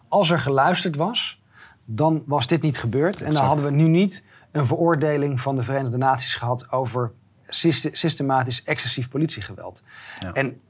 [0.08, 1.42] als er geluisterd was,
[1.84, 3.20] dan was dit niet gebeurd.
[3.22, 7.12] En dan hadden we nu niet een veroordeling van de Verenigde Naties gehad over
[7.46, 9.82] syste- systematisch excessief politiegeweld.
[10.20, 10.32] Ja.
[10.32, 10.60] En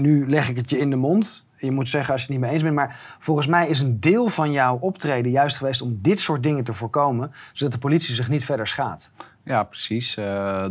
[0.00, 1.43] nu leg ik het je in de mond.
[1.64, 2.74] Je moet zeggen als je het niet mee eens bent.
[2.74, 6.64] Maar volgens mij is een deel van jouw optreden juist geweest om dit soort dingen
[6.64, 7.32] te voorkomen.
[7.52, 9.12] Zodat de politie zich niet verder schaadt.
[9.44, 10.16] Ja, precies.
[10.16, 10.70] Eh, eh,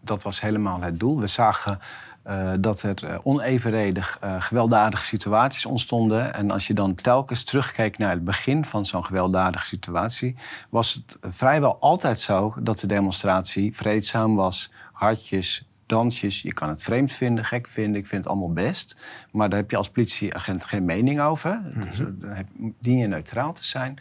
[0.00, 1.20] dat was helemaal het doel.
[1.20, 1.78] We zagen
[2.22, 6.34] eh, dat er onevenredig gewelddadige situaties ontstonden.
[6.34, 10.36] En als je dan telkens terugkeek naar het begin van zo'n gewelddadige situatie,
[10.70, 15.68] was het vrijwel altijd zo dat de demonstratie vreedzaam was, hartjes.
[15.86, 18.96] Dansjes, je kan het vreemd vinden, gek vinden, ik vind het allemaal best.
[19.32, 21.62] Maar daar heb je als politieagent geen mening over.
[21.84, 22.48] Dus dan heb-
[22.80, 23.98] dien je neutraal te zijn.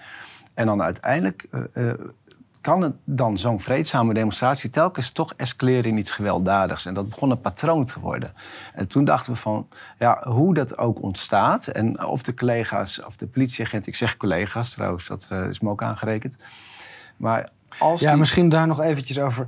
[0.53, 1.99] En dan uiteindelijk eh, eh,
[2.61, 6.85] kan het dan zo'n vreedzame demonstratie telkens toch escaleren in iets gewelddadigs.
[6.85, 8.33] En dat begon een patroon te worden.
[8.73, 9.67] En toen dachten we van,
[9.99, 11.67] ja, hoe dat ook ontstaat...
[11.67, 15.69] en of de collega's, of de politieagent, ik zeg collega's trouwens, dat eh, is me
[15.69, 16.37] ook aangerekend...
[17.17, 19.47] Maar als Ja, die- misschien daar nog eventjes over.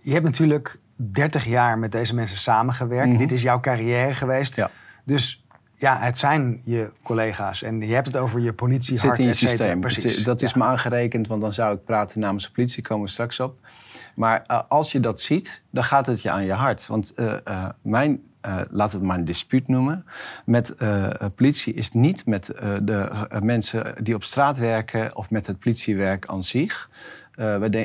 [0.00, 0.78] Je hebt natuurlijk
[1.12, 3.08] 30 jaar met deze mensen samengewerkt.
[3.08, 3.16] Mhm.
[3.16, 4.56] Dit is jouw carrière geweest.
[4.56, 4.70] Ja.
[5.04, 7.62] Dus ja, het zijn je collega's.
[7.62, 9.80] En je hebt het over je politie, Het zit in je systeem.
[9.80, 10.24] Precies.
[10.24, 10.58] Dat is Ja.
[10.58, 13.58] me aangerekend, want dan zou ik praten namens de politie, komen we straks op.
[14.16, 16.86] Maar eh, als je dat ziet, dan gaat het je aan je hart.
[16.86, 17.14] Want
[17.82, 20.06] mijn uh, laten we het maar een dispuut noemen,
[20.44, 25.46] met uh, politie is niet met uh, de mensen die op straat werken of met
[25.46, 26.90] het politiewerk aan zich.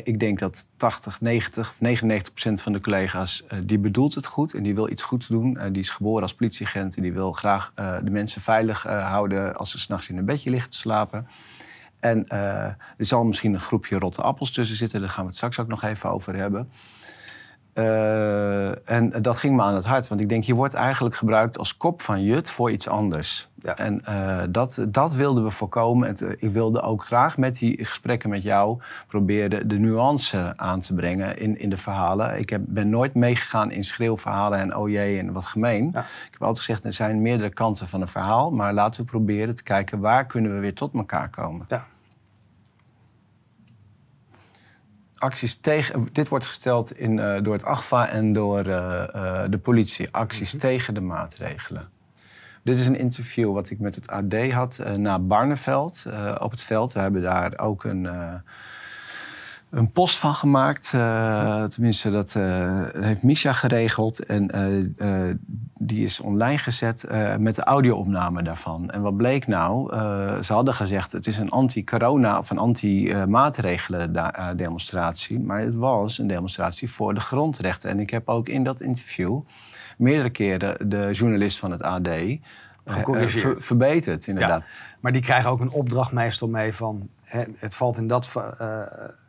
[0.04, 4.54] Ik denk dat 80, 90 of 99 procent van de collega's die bedoelt het goed
[4.54, 5.58] en die wil iets goeds doen.
[5.72, 7.72] die is geboren als politieagent en die wil graag
[8.04, 11.28] de mensen veilig houden als ze s'nachts in een bedje liggen te slapen.
[12.00, 15.60] En er zal misschien een groepje rotte appels tussen zitten, daar gaan we het straks
[15.60, 16.70] ook nog even over hebben.
[17.77, 21.57] Uh, en dat ging me aan het hart, want ik denk, je wordt eigenlijk gebruikt
[21.57, 23.49] als kop van jut voor iets anders.
[23.55, 23.77] Ja.
[23.77, 26.07] En uh, dat, dat wilden we voorkomen.
[26.07, 30.93] En ik wilde ook graag met die gesprekken met jou proberen de nuance aan te
[30.93, 32.39] brengen in, in de verhalen.
[32.39, 35.89] Ik heb, ben nooit meegegaan in schreeuwverhalen en oh jee en wat gemeen.
[35.93, 35.99] Ja.
[35.99, 39.55] Ik heb altijd gezegd, er zijn meerdere kanten van een verhaal, maar laten we proberen
[39.55, 41.65] te kijken waar kunnen we weer tot elkaar komen.
[41.67, 41.85] Ja.
[45.25, 46.07] Acties tegen.
[46.11, 50.07] Dit wordt gesteld in, uh, door het AGFA en door uh, uh, de politie.
[50.11, 50.69] Acties mm -hmm.
[50.69, 51.89] tegen de maatregelen.
[52.63, 56.03] Dit is een interview wat ik met het AD had na Barneveld
[56.39, 56.93] op het veld.
[56.93, 58.07] We hebben daar ook een
[59.75, 60.91] een post van gemaakt.
[60.95, 64.25] Uh, tenminste, dat uh, heeft Misha geregeld.
[64.25, 64.63] En uh,
[65.79, 67.05] die is online gezet
[67.39, 68.89] met de audio-opname daarvan.
[68.89, 69.93] En wat bleek nou?
[70.43, 75.39] ze hadden gezegd het is een anti-corona of een anti-maatregelen-demonstratie.
[75.39, 77.89] Maar het was een demonstratie voor de grondrechten.
[77.89, 79.39] En ik heb ook in dat interview
[79.97, 82.09] meerdere keren de journalist van het AD
[82.85, 84.61] ver, verbeterd, inderdaad.
[84.61, 84.67] Ja,
[84.99, 87.07] maar die krijgen ook een opdracht meestal mee van...
[87.23, 88.29] Hè, het valt in dat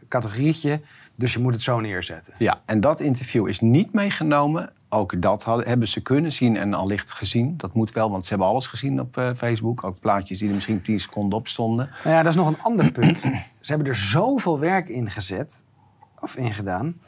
[0.09, 0.81] categorietje.
[1.15, 2.35] Dus je moet het zo neerzetten.
[2.39, 4.73] Ja, en dat interview is niet meegenomen.
[4.89, 7.57] Ook dat hadden, hebben ze kunnen zien en allicht gezien.
[7.57, 9.85] Dat moet wel, want ze hebben alles gezien op uh, Facebook.
[9.85, 11.91] Ook plaatjes die er misschien 10 seconden op stonden.
[12.05, 13.19] Nou ja, dat is nog een ander punt.
[13.61, 15.65] Ze hebben er zoveel werk in gezet,
[16.21, 17.01] of in gedaan.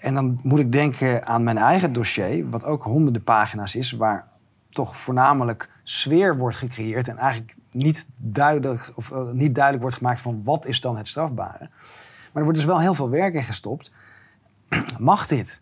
[0.00, 4.28] En dan moet ik denken aan mijn eigen dossier, wat ook honderden pagina's is, waar
[4.68, 10.20] toch voornamelijk sfeer wordt gecreëerd en eigenlijk niet duidelijk, of, uh, niet duidelijk wordt gemaakt
[10.20, 11.70] van wat is dan het strafbare.
[12.34, 13.90] Maar er wordt dus wel heel veel werk in gestopt.
[14.98, 15.60] Mag dit?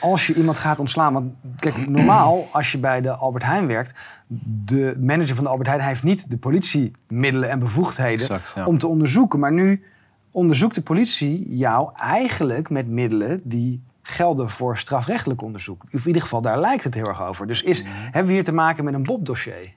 [0.00, 1.12] Als je iemand gaat ontslaan.
[1.12, 3.94] Want kijk, normaal als je bij de Albert Heijn werkt.
[4.64, 9.38] De manager van de Albert Heijn heeft niet de politiemiddelen en bevoegdheden om te onderzoeken.
[9.38, 9.84] Maar nu
[10.30, 15.82] onderzoekt de politie jou eigenlijk met middelen die gelden voor strafrechtelijk onderzoek.
[15.90, 17.46] Of in ieder geval, daar lijkt het heel erg over.
[17.46, 17.92] Dus is, mhm.
[17.92, 19.74] hebben we hier te maken met een Bob-dossier?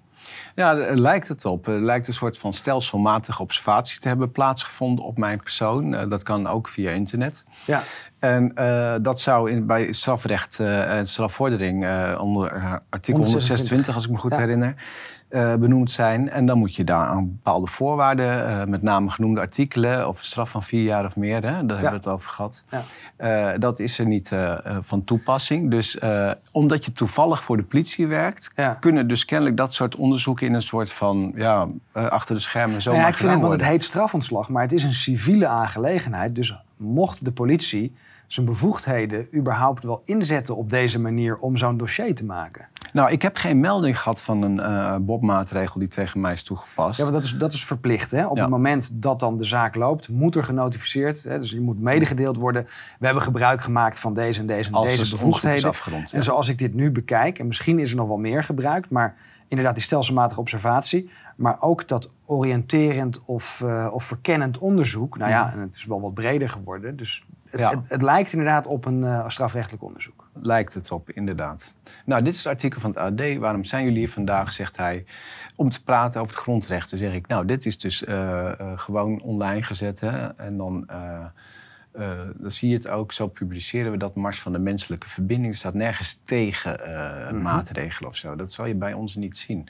[0.55, 1.67] Ja, er lijkt het op.
[1.67, 5.93] Er lijkt een soort van stelselmatige observatie te hebben plaatsgevonden op mijn persoon.
[5.93, 7.43] Eh, dat kan ook via internet.
[7.65, 7.83] Ja.
[8.19, 11.85] En uh, dat zou in, bij strafrecht uh, en strafvordering
[12.17, 14.75] onder artikel 126, als ik me goed herinner
[15.31, 16.29] uh, benoemd zijn.
[16.29, 20.25] En dan moet je daar aan bepaalde voorwaarden, uh, met name genoemde artikelen, of een
[20.25, 22.63] straf van vier jaar of meer, hè, daar hebben we het over gehad.
[22.69, 23.51] Ja.
[23.53, 24.31] Uh, dat is er niet
[24.81, 25.71] van toepassing.
[25.71, 25.99] Dus
[26.51, 28.73] omdat je toevallig voor de politie werkt, ja.
[28.73, 32.93] kunnen dus kennelijk dat soort onderzoeken in een soort van ja, achter de schermen zo.
[32.93, 36.35] Ja, ik vind het, want het heet strafontslag, maar het is een civiele aangelegenheid.
[36.35, 37.95] Dus mocht de politie
[38.27, 42.67] zijn bevoegdheden überhaupt wel inzetten op deze manier om zo'n dossier te maken?
[42.93, 46.97] Nou, ik heb geen melding gehad van een uh, Bob-maatregel die tegen mij is toegepast.
[46.97, 48.11] Ja, maar dat is, dat is verplicht.
[48.11, 48.25] Hè?
[48.25, 51.23] Op het moment dat dan de zaak loopt, moet er genotificeerd.
[51.23, 51.39] Hè?
[51.39, 52.67] Dus je moet medegedeeld worden.
[52.99, 55.69] We hebben gebruik gemaakt van deze en deze en Als deze bevoegdheden.
[55.69, 58.89] Afgerond, En zoals ik dit nu bekijk, en misschien is er nog wel meer gebruikt,
[58.89, 59.15] maar
[59.51, 65.17] inderdaad die stelselmatige observatie, maar ook dat oriënterend of, uh, of verkennend onderzoek.
[65.17, 66.95] Nou ja, en het is wel wat breder geworden.
[66.95, 70.29] Dus het, het, lijkt inderdaad op een uh, strafrechtelijk onderzoek.
[70.33, 71.73] Lijkt het op, inderdaad.
[72.05, 73.37] Nou, dit is het artikel van het AD.
[73.37, 75.05] Waarom zijn jullie hier vandaag, zegt hij,
[75.55, 76.97] om te praten over de grondrechten.
[76.97, 79.99] Zeg ik, nou, dit is dus uh, gewoon online gezet.
[79.99, 80.27] Hè?
[80.27, 80.89] En dan,
[82.37, 85.55] dan zie je het ook, zo publiceren we dat Mars van de Menselijke Verbinding.
[85.55, 86.79] staat nergens tegen
[87.31, 88.35] mm maatregelen of zo.
[88.35, 89.67] Dat zal je bij ons niet zien.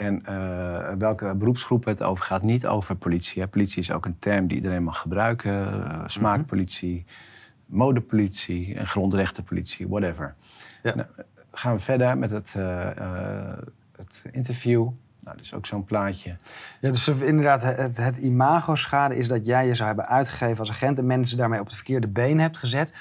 [0.00, 3.42] En uh, welke beroepsgroep het over gaat, niet over politie.
[3.42, 3.48] Hè.
[3.48, 5.52] Politie is ook een term die iedereen mag gebruiken.
[5.52, 7.04] Uh, smaakpolitie,
[7.66, 10.34] modepolitie en grondrechtenpolitie, whatever.
[10.82, 10.94] Ja.
[10.94, 11.08] Nou,
[11.52, 13.52] gaan we verder met het, uh,
[13.96, 14.88] het interview.
[15.22, 16.36] Nou, dus ook zo'n plaatje.
[16.80, 20.98] Ja, dus inderdaad, het, het imago-schade is dat jij je zou hebben uitgegeven als agent
[20.98, 22.94] en mensen daarmee op de verkeerde been hebt gezet.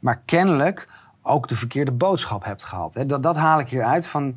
[0.00, 0.88] Maar kennelijk
[1.22, 3.02] ook de verkeerde boodschap hebt gehad.
[3.06, 4.36] Dat, dat haal ik hier uit van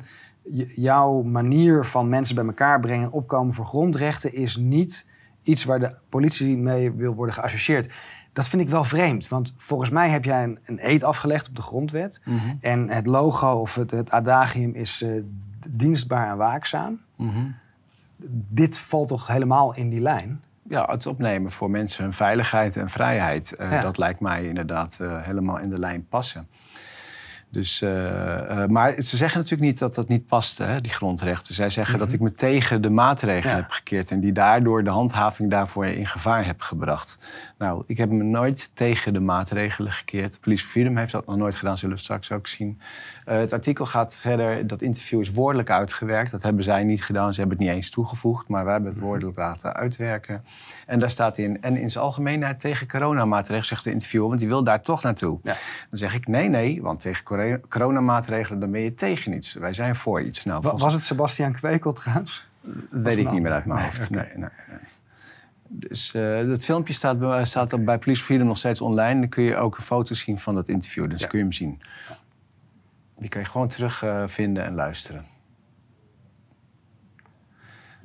[0.74, 5.06] jouw manier van mensen bij elkaar brengen en opkomen voor grondrechten is niet
[5.42, 7.92] iets waar de politie mee wil worden geassocieerd.
[8.32, 11.56] Dat vind ik wel vreemd, want volgens mij heb jij een, een eed afgelegd op
[11.56, 12.20] de grondwet.
[12.24, 12.38] Mhm.
[12.60, 15.22] En het logo of het, het adagium is uh,
[15.68, 17.00] dienstbaar en waakzaam.
[17.16, 17.46] Mhm.
[18.48, 20.42] Dit valt toch helemaal in die lijn?
[20.62, 23.54] Ja, het opnemen voor mensen hun veiligheid en vrijheid.
[23.60, 26.48] Uh, Dat lijkt mij inderdaad uh, helemaal in de lijn passen.
[27.50, 27.90] Dus, uh,
[28.66, 31.54] maar ze zeggen natuurlijk niet dat dat niet past, hè, die grondrechten.
[31.54, 32.16] Zij zeggen dat mhm.
[32.16, 36.44] ik me tegen de maatregelen heb gekeerd en die daardoor de handhaving daarvoor in gevaar
[36.46, 37.16] heb gebracht.
[37.60, 40.40] Nou, ik heb me nooit tegen de maatregelen gekeerd.
[40.40, 42.80] Police Freedom heeft dat nog nooit gedaan, zullen we straks ook zien.
[43.28, 46.30] Uh, het artikel gaat verder, dat interview is woordelijk uitgewerkt.
[46.30, 49.00] Dat hebben zij niet gedaan, ze hebben het niet eens toegevoegd, maar wij hebben het
[49.00, 50.44] woordelijk laten uitwerken.
[50.86, 54.48] En daar staat in, en in zijn algemeenheid tegen coronamaatregelen, zegt de interviewer, want die
[54.48, 55.38] wil daar toch naartoe.
[55.42, 55.54] Ja.
[55.88, 59.52] Dan zeg ik nee, nee, want tegen coronamaatregelen, dan ben je tegen iets.
[59.52, 60.44] Wij zijn voor iets.
[60.44, 62.46] Nou, Was het Sebastian Kwekel trouwens?
[62.90, 64.10] Weet ik niet meer uit mijn hoofd.
[64.10, 64.78] Nee, nee, nee.
[65.72, 69.20] Dus uh, dat filmpje staat, staat bij Police Freedom nog steeds online.
[69.20, 71.10] Dan kun je ook een foto zien van dat interview.
[71.10, 71.80] Dus kun je hem zien.
[73.18, 75.24] Die kan je gewoon terugvinden uh, en luisteren.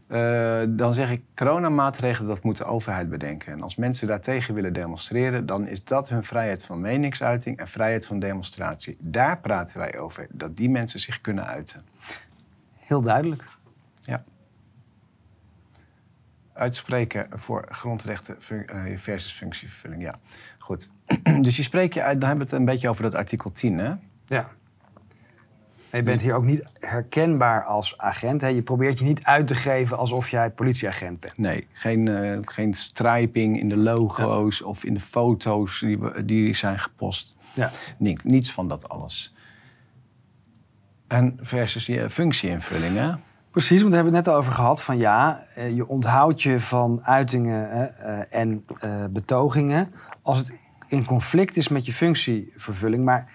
[0.07, 3.53] Uh, dan zeg ik, coronamaatregelen, dat moet de overheid bedenken.
[3.53, 8.05] En als mensen daartegen willen demonstreren, dan is dat hun vrijheid van meningsuiting en vrijheid
[8.05, 8.97] van demonstratie.
[8.99, 11.81] Daar praten wij over, dat die mensen zich kunnen uiten.
[12.73, 13.43] Heel duidelijk.
[14.01, 14.23] Ja.
[16.55, 18.37] Uitspreken voor grondrechten
[18.67, 20.15] eh, versus functievervulling, ja.
[20.57, 20.89] Goed.
[21.41, 23.77] Dus je spreekt je uit, dan hebben we het een beetje over dat artikel 10,
[23.77, 23.93] hè?
[24.25, 24.49] Ja
[25.97, 28.41] je bent hier ook niet herkenbaar als agent.
[28.41, 28.47] Hè?
[28.47, 31.37] Je probeert je niet uit te geven alsof jij politieagent bent.
[31.37, 36.79] Nee, geen, uh, geen striping in de logo's of in de foto's die, die zijn
[36.79, 37.35] gepost.
[37.53, 37.71] Ja.
[37.97, 39.33] Niets, niets van dat alles.
[41.07, 43.11] En versus je functieinvulling, hè?
[43.55, 47.01] Precies, want we hebben het net over gehad van ja, eh, je onthoudt je van
[47.03, 48.65] uitingen eh, en
[49.09, 50.51] betogingen als het
[50.87, 53.05] in conflict is met je functievervulling.
[53.05, 53.31] Maar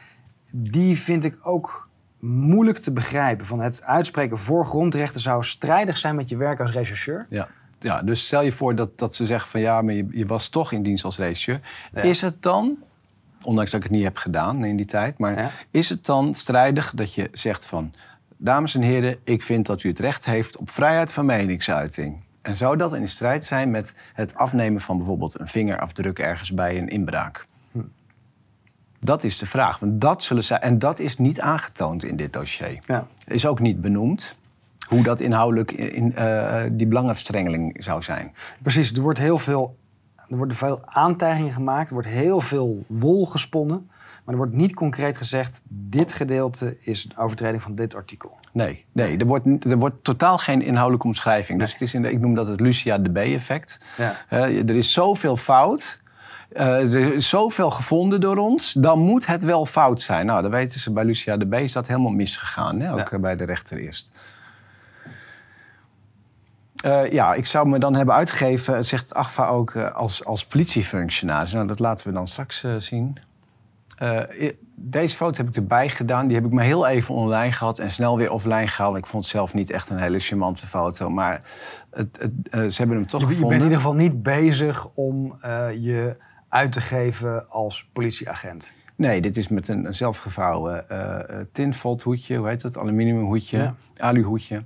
[0.50, 3.46] die vind ik ook moeilijk te begrijpen.
[3.46, 7.26] Van het uitspreken voor grondrechten zou strijdig zijn met je werk als rechercheur.
[7.28, 7.48] Ja.
[7.78, 10.48] Ja, dus stel je voor dat, dat ze zeggen van ja, maar je, je was
[10.48, 11.60] toch in dienst als rechercheur.
[11.92, 12.76] Is het dan,
[13.44, 16.92] ondanks dat ik het niet heb gedaan in die tijd, maar is het dan strijdig
[16.94, 17.92] dat je zegt van
[18.40, 22.24] dames en heren, ik vind dat u het recht heeft op vrijheid van meningsuiting.
[22.42, 26.78] En zou dat in strijd zijn met het afnemen van bijvoorbeeld een vingerafdruk ergens bij
[26.78, 27.44] een inbraak?
[29.00, 29.78] Dat is de vraag.
[29.78, 32.78] Want dat zullen zij, en dat is niet aangetoond in dit dossier.
[32.80, 33.06] Ja.
[33.26, 34.34] Is ook niet benoemd
[34.88, 38.32] hoe dat inhoudelijk in, uh, die belangenverstrengeling zou zijn.
[38.62, 39.76] Precies, er wordt heel veel,
[40.28, 43.90] er worden veel aantijgingen gemaakt, er wordt heel veel wol gesponnen.
[44.30, 48.38] Maar er wordt niet concreet gezegd, dit gedeelte is een overtreding van dit artikel.
[48.52, 51.58] Nee, nee er, wordt, er wordt totaal geen inhoudelijke omschrijving.
[51.58, 53.78] Dus het is in de, ik noem dat het Lucia de B-effect.
[53.96, 54.16] Ja.
[54.30, 56.00] Uh, er is zoveel fout
[56.52, 60.26] uh, er is zoveel gevonden door ons, dan moet het wel fout zijn.
[60.26, 62.92] Nou, dan weten ze bij Lucia de B is dat helemaal misgegaan, hè?
[62.92, 64.12] ook bij de rechter eerst.
[66.84, 71.52] Uh, ja, ik zou me dan hebben uitgegeven, zegt AGFA ook, als, als politiefunctionaris.
[71.52, 73.18] Nou, dat laten we dan straks zien.
[74.74, 76.26] Deze foto heb ik erbij gedaan.
[76.26, 78.96] Die heb ik me heel even online gehad en snel weer offline gehaald.
[78.96, 81.10] Ik vond het zelf niet echt een hele charmante foto.
[81.10, 81.44] Maar
[81.90, 83.34] het, het, ze hebben hem toch gevonden.
[83.34, 85.34] Je bent in ieder geval niet bezig om
[85.80, 86.16] je
[86.48, 88.72] uit te geven als politieagent?
[88.96, 92.78] Nee, dit is met een, zelfgevouwen uh, hoedje, hoe heet dat?
[92.78, 93.74] Aluminiumhoedje, ja.
[93.96, 94.64] aluhoedje.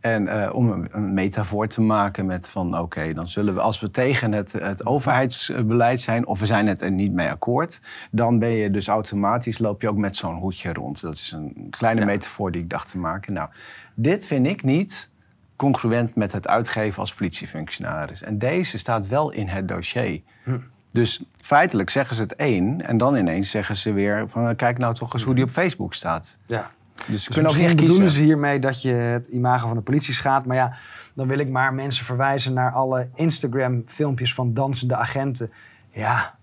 [0.00, 3.80] En uh, om een, een, metafoor te maken met van oké, dan zullen we als
[3.80, 8.38] we tegen het, het overheidsbeleid zijn of we zijn het er niet mee akkoord, dan
[8.38, 11.00] ben je dus automatisch loop je ook met zo'n hoedje rond.
[11.00, 13.32] Dat is een kleine metafoor die ik dacht te maken.
[13.32, 13.48] Nou,
[13.94, 15.10] dit vind ik niet
[15.56, 18.22] congruent met het uitgeven als politiefunctionaris.
[18.22, 20.20] En deze staat wel in het dossier.
[20.44, 20.58] Hm.
[20.92, 24.94] Dus feitelijk zeggen ze het één en dan ineens zeggen ze weer van kijk nou
[24.94, 26.38] toch eens hoe die op Facebook staat.
[26.46, 26.70] Ja.
[27.06, 30.14] Dus, dus kunnen ook niet bedoelen ze hiermee dat je het imago van de politie
[30.14, 30.46] schaadt.
[30.46, 30.76] Maar ja,
[31.14, 35.52] dan wil ik maar mensen verwijzen naar alle Instagram-filmpjes van dansende agenten.
[35.90, 36.38] Ja.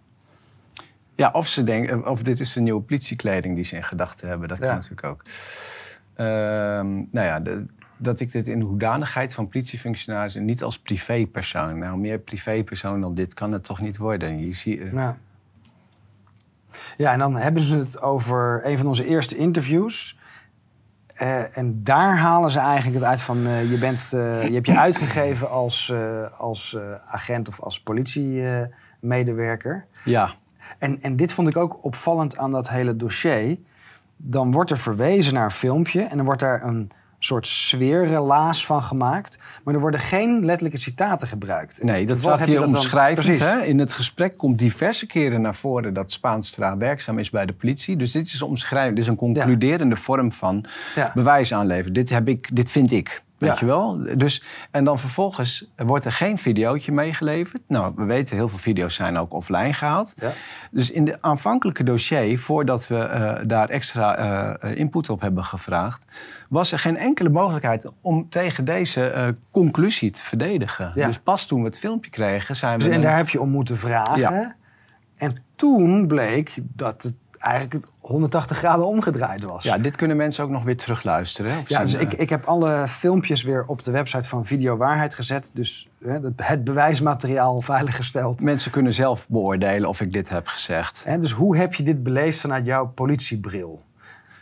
[1.16, 4.48] Ja, of ze denken, of dit is de nieuwe politiekleding die ze in gedachten hebben.
[4.48, 5.22] Dat kan natuurlijk ook.
[6.16, 7.66] Ehm, nou ja, de,
[7.98, 11.78] dat ik dit in de hoedanigheid van politiefunctionaris en niet als privépersoon.
[11.78, 14.40] Nou, meer privépersoon dan dit kan het toch niet worden.
[14.48, 14.92] Je ziet, uh...
[14.92, 15.18] ja.
[16.98, 20.17] ja, en dan hebben ze het over een van onze eerste interviews.
[21.22, 24.80] Uh, en daar halen ze eigenlijk het uit van uh, je, bent, je hebt je
[24.88, 25.94] uitgegeven als,
[26.38, 26.78] als
[27.10, 29.86] agent of als politiemedewerker.
[30.04, 30.30] Ja.
[30.78, 33.58] En, en dit vond ik ook opvallend aan dat hele dossier.
[34.18, 38.84] Dan wordt er verwezen naar een filmpje en dan wordt daar een soort sfeerrelaas van
[38.84, 39.38] gemaakt.
[39.64, 41.84] Maar er worden geen letterlijke citaten gebruikt.
[41.84, 43.40] Nee, dat staat hier omschrijvend.
[43.40, 43.64] Hè?
[43.64, 47.96] In het gesprek komt diverse keren naar voren dat Spaanstra werkzaam is bij de politie.
[47.96, 48.96] Dus dit is omschrijvend.
[48.96, 51.12] Dit is een concluderende vorm van ja.
[51.14, 51.94] bewijs aanleveren.
[51.94, 53.26] Dit, heb ik, dit vind ik.
[53.38, 53.58] Weet Ja.
[53.60, 54.04] je wel?
[54.16, 57.62] Dus, en dan vervolgens wordt er geen videootje meegeleverd.
[57.68, 60.14] Nou, we weten, heel veel video's zijn ook offline gehaald.
[60.16, 60.32] Ja.
[60.72, 64.16] Dus in de aanvankelijke dossier, voordat we eh, daar extra
[64.60, 66.06] eh, input op hebben gevraagd,
[66.50, 70.92] was er geen enkele mogelijkheid om tegen deze eh, conclusie te verdedigen.
[70.96, 71.06] Ja.
[71.06, 72.84] Dus pas toen we het filmpje kregen, zijn we.
[72.84, 74.56] Dus, en een- daar heb je om moeten vragen.
[75.18, 79.64] En toen bleek dat het eigenlijk 180 graden omgedraaid was.
[79.64, 81.60] Ja, dit kunnen mensen ook nog weer terugluisteren.
[81.60, 84.78] Of Ja, dus ik, eh, ik heb alle filmpjes weer op de website van Video
[84.78, 85.50] Waarheid gezet.
[85.54, 88.42] Dus hè, het- bewijsmateriaal veiliggesteld.
[88.42, 91.02] Mensen kunnen zelf beoordelen of ik dit heb gezegd.
[91.04, 93.82] Hè, dus hoe heb je dit beleefd vanuit jouw politiebril?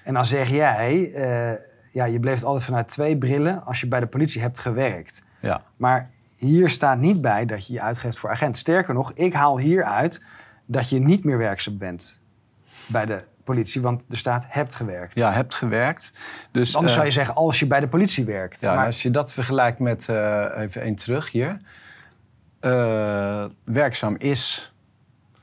[0.03, 1.59] En dan zeg jij, eh,
[1.91, 5.23] ja, je beleeft altijd vanuit twee brillen als je bij de politie hebt gewerkt.
[5.39, 5.61] Ja.
[5.77, 8.57] Maar hier staat niet bij dat je je uitgeeft voor agent.
[8.57, 10.23] Sterker nog, ik haal hier uit
[10.65, 12.21] dat je niet meer werkzaam bent
[12.87, 15.15] bij de politie, want er staat hebt gewerkt.
[15.15, 16.11] ja, hebt gewerkt.
[16.51, 18.61] Dus, Anders eh, zou je zeggen als je bij de politie werkt.
[18.61, 21.59] Ja, maar als je dat vergelijkt met, eh, even één terug hier,
[22.59, 24.73] eh, werkzaam is,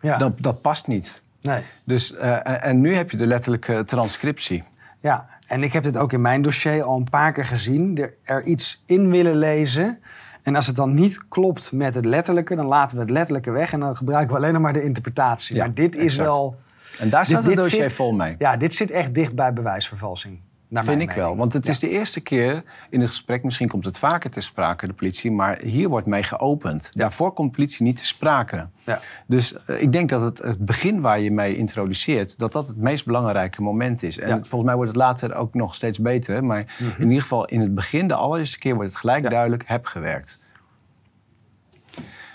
[0.00, 1.22] ja, dat, dat past niet.
[1.40, 1.62] nee.
[1.84, 4.64] Dus, en, nu heb je de letterlijke transcriptie.
[5.00, 7.98] Ja, en ik heb dit ook in mijn dossier al een paar keer gezien.
[7.98, 9.98] Er, er iets in willen lezen.
[10.42, 13.72] En als het dan niet klopt met het letterlijke, dan laten we het letterlijke weg.
[13.72, 15.56] En dan gebruiken we alleen nog maar de interpretatie.
[15.56, 16.56] Ja, maar dit is wel.
[16.98, 18.34] En daar staat dit- het dossier zit- vol mee.
[18.38, 20.40] Ja, dit zit echt dicht bij bewijsvervalsing.
[20.68, 21.36] Naar Vind ik wel.
[21.36, 21.70] Want het Ja.
[21.72, 25.30] is de eerste keer in het gesprek, misschien komt het vaker te sprake, de politie,
[25.32, 26.88] maar hier wordt mee geopend.
[26.92, 28.68] Daarvoor komt de politie niet te sprake.
[28.84, 29.00] Ja.
[29.26, 32.76] Dus eh, ik denk dat het, het begin waar je mee introduceert, dat dat het
[32.76, 34.18] meest belangrijke moment is.
[34.18, 34.34] En Ja.
[34.34, 34.44] Mhm.
[34.44, 36.44] volgens mij wordt het later ook nog steeds beter.
[36.44, 39.28] Maar in ieder geval in het begin, de allereerste keer, wordt het gelijk Ja.
[39.28, 40.38] duidelijk, heb gewerkt.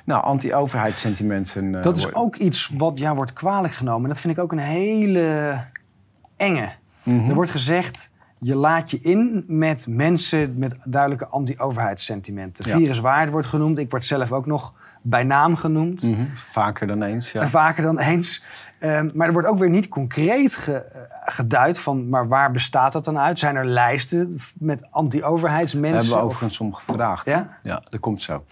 [0.07, 1.75] Nou, anti-overheidssentimenten.
[1.75, 4.01] eh, Dat is worden- ook iets wat jou wordt kwalijk genomen.
[4.03, 5.57] En dat vind ik ook een hele
[6.37, 6.67] enge.
[7.03, 7.29] Mhm.
[7.29, 12.67] Er wordt gezegd, je laat je in met mensen met duidelijke anti-overheidssentimenten.
[12.67, 12.77] Ja.
[12.77, 13.79] Viruswaard wordt genoemd.
[13.79, 16.03] Ik word zelf ook nog bij naam genoemd.
[16.03, 17.47] Mhm, Vaker dan eens, ja.
[17.47, 18.43] Vaker dan eens.
[18.79, 21.01] Ehm, maar er wordt ook weer niet concreet ge- eh,
[21.33, 22.09] geduid van...
[22.09, 23.39] maar waar bestaat dat dan uit?
[23.39, 25.99] Zijn er lijsten met anti-overheidsmensen?
[25.99, 27.25] Hebben we overigens om gevraagd.
[27.27, 27.57] Ja?
[27.61, 28.43] Ja, dat komt zo.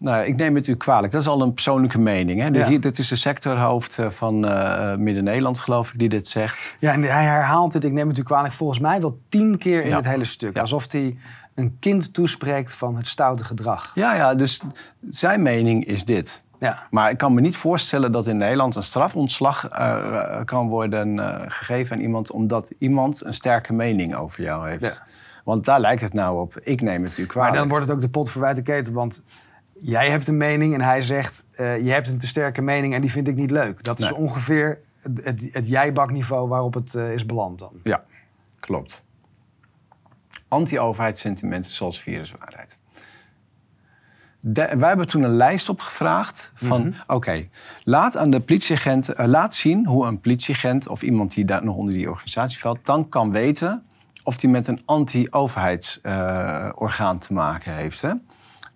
[0.00, 1.12] Nou, ik neem het u kwalijk.
[1.12, 2.40] Dat is al een persoonlijke mening.
[2.40, 2.50] Hè?
[2.50, 2.66] De- Ja.
[2.66, 6.76] hier, dit is de sectorhoofd eh, van eh, Midden-Nederland, geloof ik, die dit zegt.
[6.78, 9.82] Ja, en hij herhaalt het, ik neem het u kwalijk, volgens mij wel tien keer
[9.82, 9.96] in Ja.
[9.96, 10.54] het hele stuk.
[10.54, 10.60] Ja.
[10.60, 11.16] Alsof hij
[11.54, 13.90] een kind toespreekt van het stoute gedrag.
[13.94, 14.60] Ja, ja, dus
[15.10, 16.42] zijn mening is dit.
[16.58, 21.18] Ja, Maar ik kan me niet voorstellen dat in Nederland een strafontslag eh, kan worden
[21.50, 22.30] gegeven aan iemand...
[22.30, 24.82] omdat iemand een sterke mening over jou heeft.
[24.82, 24.92] Ja.
[25.44, 26.58] Want daar lijkt het nou op.
[26.62, 27.54] Ik neem het u maar kwalijk.
[27.56, 28.92] dan wordt het ook de pot verwijt de keten.
[28.92, 29.22] Want
[29.80, 31.42] jij hebt een mening en hij zegt...
[31.52, 33.84] eh, je hebt een te sterke mening en die vind ik niet leuk.
[33.84, 34.14] Dat is Nee.
[34.14, 37.72] ongeveer het, het, het jijbakniveau waarop het eh, is beland dan.
[37.82, 38.04] Ja,
[38.60, 39.04] klopt.
[40.48, 42.78] Anti-overheidssentimenten zoals viruswaarheid.
[44.40, 46.80] De, wij hebben toen een lijst opgevraagd van...
[46.80, 46.92] Mhm.
[47.06, 47.48] oké,
[47.84, 49.08] laat aan de politieagent...
[49.08, 52.78] eh, laat zien hoe een politieagent of iemand die daar nog onder die organisatie valt...
[52.82, 53.84] dan kan weten
[54.24, 58.00] of hij met een anti-overheidsorgaan te maken heeft.
[58.00, 58.12] Hè?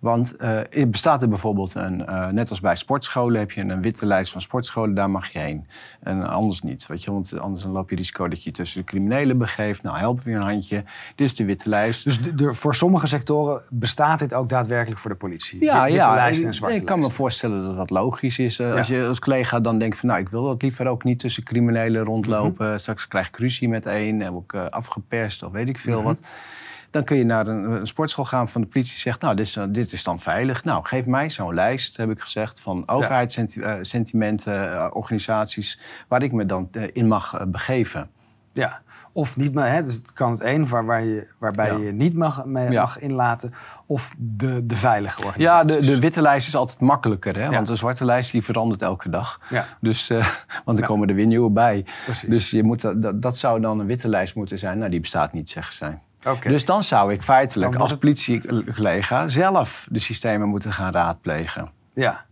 [0.05, 4.05] Want er bestaat er bijvoorbeeld een, eh, net als bij sportscholen heb je een witte
[4.05, 5.67] lijst van sportscholen, daar mag je heen.
[5.99, 8.85] En anders niet, weet je, want anders dan loop je risico dat je tussen de
[8.85, 9.83] criminelen begeeft.
[9.83, 10.83] Nou, helpen we je een handje.
[11.15, 12.03] Dit is de witte lijst.
[12.03, 15.63] Dus de, de- voor sommige sectoren bestaat dit ook daadwerkelijk voor de politie?
[15.63, 16.25] Ja, Witte ja.
[16.27, 18.59] ik- en zwarte ik kan me voorstellen dat dat logisch is.
[18.59, 21.19] Eh, Als je als collega dan denkt van, nou, ik wil dat liever ook niet
[21.19, 22.67] tussen criminelen rondlopen.
[22.69, 22.77] Mhm.
[22.77, 26.05] Straks krijg ik ruzie met één, heb ik afgeperst of weet ik veel Mhm.
[26.05, 26.27] wat.
[26.95, 29.53] Dan kun je naar een, een sportschool gaan van de politie zegt, nou, dit is,
[29.53, 30.63] dan- dit is dan veilig.
[30.63, 36.45] Nou, geef mij zo'n lijst, heb ik gezegd, van overheidssentimenten, eh, organisaties waar ik me
[36.45, 38.09] dan eh, in mag eh, begeven.
[38.53, 38.81] Ja,
[39.11, 41.77] of niet maar, hè, dus het kan het een waar, waar je, waarbij Ja.
[41.77, 42.81] je niet mag, mee Ja.
[42.81, 43.53] mag inlaten,
[43.85, 45.85] of de, de veilige Ja, organisaties.
[45.85, 47.43] de, de witte lijst is altijd makkelijker, hè?
[47.43, 47.49] Ja.
[47.49, 49.39] want de zwarte lijst die verandert elke dag.
[49.49, 49.65] Ja.
[49.81, 50.17] Dus, eh,
[50.65, 50.89] want er Ja.
[50.89, 51.85] komen er weer nieuwe bij.
[52.05, 52.29] Precies.
[52.29, 54.77] Dus je moet, dat- dat, dat zou dan een witte lijst moeten zijn.
[54.77, 55.99] Nou, die bestaat niet, zeggen zij.
[56.41, 61.71] Dus dan zou ik feitelijk Dan als politiecollega zelf de systemen moeten gaan raadplegen.
[61.93, 62.25] Ja,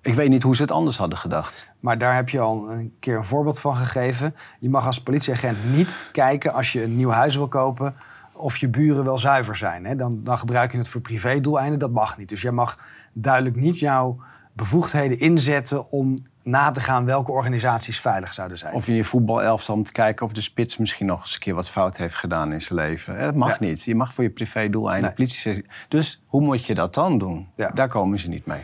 [0.00, 1.68] Ik weet niet hoe ze het anders hadden gedacht.
[1.80, 4.34] maar daar heb je al een keer een voorbeeld van gegeven.
[4.58, 7.94] Je mag als politieagent niet kijken als je een nieuw huis wil kopen...
[8.32, 9.84] of je buren wel zuiver zijn.
[9.84, 9.96] Hè?
[9.96, 12.28] Dan, dan gebruik je het voor privédoeleinden, dat mag niet.
[12.28, 12.78] Dus jij mag
[13.12, 14.18] duidelijk niet jouw
[14.54, 15.90] bevoegdheden inzetten...
[15.90, 18.74] om na te gaan welke organisaties veilig zouden zijn.
[18.74, 21.54] Of in je voetbalelftal om te kijken of de spits misschien nog eens een keer
[21.54, 23.16] wat fout heeft gedaan in zijn leven.
[23.18, 23.66] Eh, Dat mag Ja.
[23.66, 23.82] niet.
[23.82, 25.14] Je mag voor je privédoeleinden Nee.
[25.14, 25.64] politie.
[25.88, 27.48] Dus hoe moet je dat dan doen?
[27.56, 27.68] Ja.
[27.68, 28.60] Daar komen ze niet mee.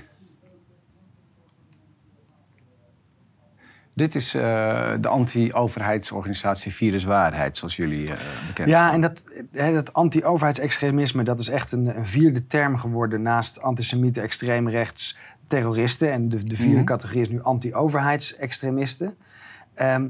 [3.95, 4.43] Dit is uh,
[5.01, 8.15] de anti-overheidsorganisatie Viruswaarheid, zoals jullie uh,
[8.47, 8.95] bekend Ja, staan.
[8.95, 9.25] en dat,
[9.75, 11.23] dat anti-overheidsextremisme...
[11.23, 13.23] dat is echt een, een, vierde term geworden...
[13.23, 15.17] naast antisemieten, extreemrechts,
[15.51, 16.13] terroristen.
[16.13, 16.85] En de, de vierde Mhm.
[16.85, 19.17] categorie is nu anti-overheidsextremisten.
[19.75, 20.09] Ehm,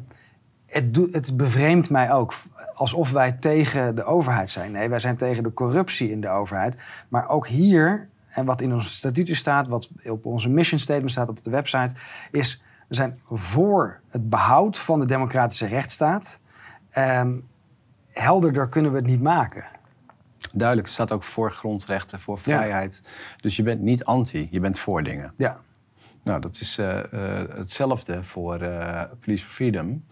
[0.66, 2.34] het, het bevreemdt mij ook
[2.74, 4.72] alsof wij tegen de overheid zijn.
[4.72, 6.76] Nee, wij zijn tegen de corruptie in de overheid.
[7.08, 9.68] Maar ook hier, en wat in onze statuten staat...
[9.68, 11.94] wat op onze mission statement staat op de website...
[12.30, 16.40] is we zijn voor het behoud van de democratische rechtsstaat.
[16.90, 17.32] Ehm,
[18.08, 19.64] helderder kunnen we het niet maken.
[20.54, 22.42] Duidelijk, het staat ook voor grondrechten, voor Ja.
[22.42, 23.00] vrijheid.
[23.40, 25.32] Dus je bent niet anti, je bent voor dingen.
[25.36, 25.60] Ja,
[26.24, 30.04] Nou, dat is eh, eh, hetzelfde voor eh, Police for Freedom.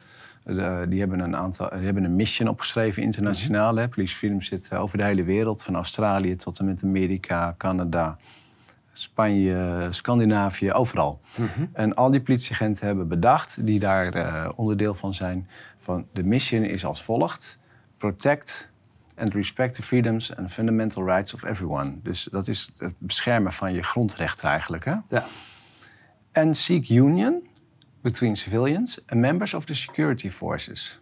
[0.88, 3.76] Die, hebben een aantal, die hebben een mission opgeschreven internationaal.
[3.76, 3.88] hè.
[3.88, 8.16] Police for Freedom zit over de hele wereld, van Australië tot en met Amerika, Canada,
[8.92, 11.20] Spanje, Scandinavië, overal.
[11.72, 16.84] En al die politieagenten hebben bedacht, die daar onderdeel van zijn, van de mission is
[16.84, 17.58] als volgt:
[17.96, 18.70] protect
[19.18, 21.98] and respect the freedoms and fundamental rights of everyone.
[22.02, 24.84] Dus dat is het beschermen van je grondrechten eigenlijk.
[24.84, 24.94] Hè?
[25.08, 25.26] ja.
[26.32, 27.42] and seek union
[28.00, 31.00] between civilians and members of the security forces.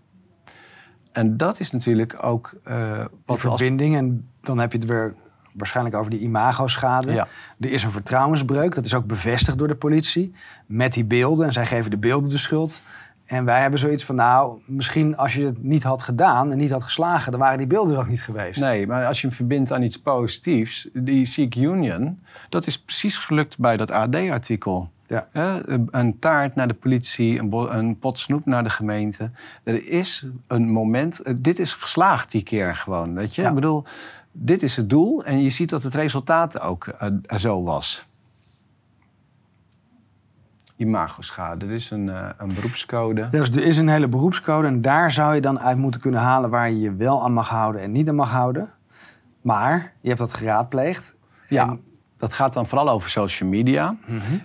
[1.12, 3.97] En dat is natuurlijk ook Die wat als verbinding.
[3.97, 5.14] En dan heb je het weer
[5.53, 7.12] waarschijnlijk over die imagoschade.
[7.12, 7.29] Ja.
[7.61, 8.75] Er is een vertrouwensbreuk.
[8.75, 10.33] Dat is ook bevestigd door de politie.
[10.67, 11.47] Met die beelden.
[11.47, 12.81] En zij geven de beelden de schuld.
[13.27, 16.70] En wij hebben zoiets van, nou, misschien als je het niet had gedaan en niet
[16.70, 18.61] had geslagen, dan waren die beelden ook niet geweest.
[18.61, 23.18] Nee, maar als je hem verbindt aan iets positiefs, die Seek Union, dat is precies
[23.18, 24.91] gelukt bij dat AD-artikel.
[25.09, 25.29] Ja.
[25.91, 29.31] een taart naar de politie, een, een pot snoep naar de gemeente.
[29.62, 33.43] Er is een moment, eh, dit is geslaagd die keer gewoon, weet je?
[33.43, 33.49] Ja.
[33.49, 33.85] Ik bedoel,
[34.33, 38.07] dit is het doel en je ziet dat het resultaat ook eh, zo was.
[40.77, 43.29] Imagoschade, er is een, eh, een beroepscode.
[43.29, 46.51] Dus er is een hele beroepscode en daar zou je dan uit moeten kunnen halen
[46.51, 48.68] waar je je wel aan mag houden en niet aan mag houden.
[49.41, 51.16] Maar je hebt dat geraadpleegd.
[51.49, 51.81] Ja, En-
[52.18, 53.97] dat gaat dan vooral over social media.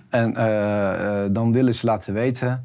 [0.08, 2.64] En eh, eh, dan willen ze laten weten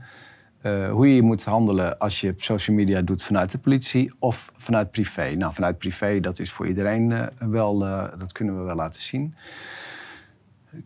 [0.92, 5.34] hoe je moet handelen als je social media doet vanuit de politie of vanuit privé.
[5.36, 7.80] Nou, vanuit privé, dat is voor iedereen wel,
[8.18, 9.36] dat kunnen we wel laten zien.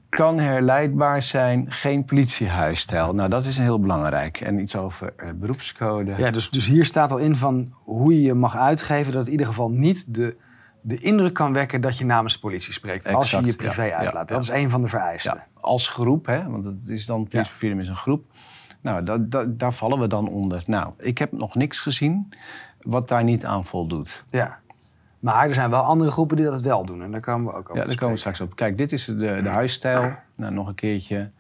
[0.10, 3.14] Kan herleidbaar zijn, geen politiehuisstijl.
[3.14, 4.42] Nou, dat is heel belangrijk.
[4.42, 6.14] En iets over eh, beroepscode.
[6.18, 9.06] Ja, dus, dus hier staat al in van hoe je je mag uitgeven...
[9.06, 10.36] dat het in ieder geval niet de,
[10.82, 13.14] de indruk kan wekken dat je namens de politie spreekt.
[13.14, 14.30] als je je privé ja, uitlaat.
[14.30, 15.44] ja, Dat is een van de vereisten.
[15.60, 18.26] Als groep, hè, want het is dan for Freedom is een groep.
[18.82, 20.64] Nou, da, da- daar vallen we dan onder.
[20.66, 22.34] Nou, ik heb nog niks gezien
[22.82, 24.24] wat daar niet aan voldoet.
[24.30, 24.60] Ja.
[25.22, 27.02] Maar er zijn wel andere groepen die dat wel doen.
[27.04, 28.56] En daar komen we ook over Ja, daar komen we straks op.
[28.56, 30.14] Kijk, dit is de, de huisstijl.
[30.36, 31.32] Nou, nog een keertje.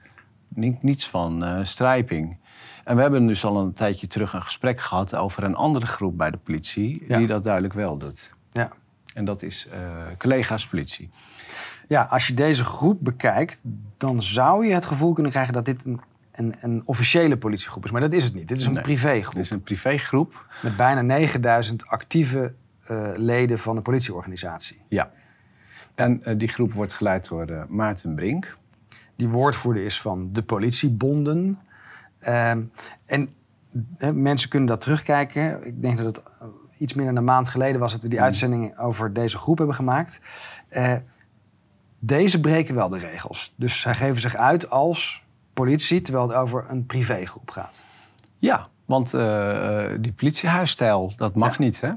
[0.48, 2.38] Ni- Niets van eh strijping.
[2.84, 6.18] En we hebben dus al een tijdje terug een gesprek gehad over een andere groep
[6.18, 7.04] bij de politie.
[7.08, 7.18] Ja.
[7.18, 8.34] Die dat duidelijk wel doet.
[8.52, 8.72] Ja.
[9.14, 9.80] En dat is eh,
[10.18, 11.10] collega's politie.
[11.88, 13.62] ja, als je deze groep bekijkt...
[13.98, 16.02] dan zou je het gevoel kunnen krijgen dat dit een,
[16.32, 17.92] een, een officiële politiegroep is.
[17.92, 18.48] Maar dat is het niet.
[18.48, 18.82] Dit is een Nee.
[18.84, 19.34] privégroep.
[19.36, 20.46] Dit is een privégroep.
[20.62, 22.54] Met bijna 9000 actieve
[23.16, 24.82] leden van de politieorganisatie.
[24.88, 25.12] Ja.
[25.96, 28.58] En eh, die groep wordt geleid door eh, Maarten Brink.
[29.16, 31.60] die woordvoerder is van de politiebonden.
[32.20, 32.62] Ehm,
[33.06, 33.34] en
[34.14, 35.66] mensen kunnen dat terugkijken.
[35.68, 38.22] Ik denk dat het eh, iets meer dan een maand geleden was dat we die
[38.22, 40.22] uitzending over deze groep hebben gemaakt.
[40.70, 40.96] Eh,
[42.00, 43.54] deze breken wel de regels.
[43.56, 45.24] Dus zij geven zich uit als
[45.54, 47.84] politie, terwijl het over een privégroep gaat.
[48.38, 51.64] Ja, want eh, eh, die politiehuisstijl, dat mag Ja.
[51.64, 51.92] niet, hè?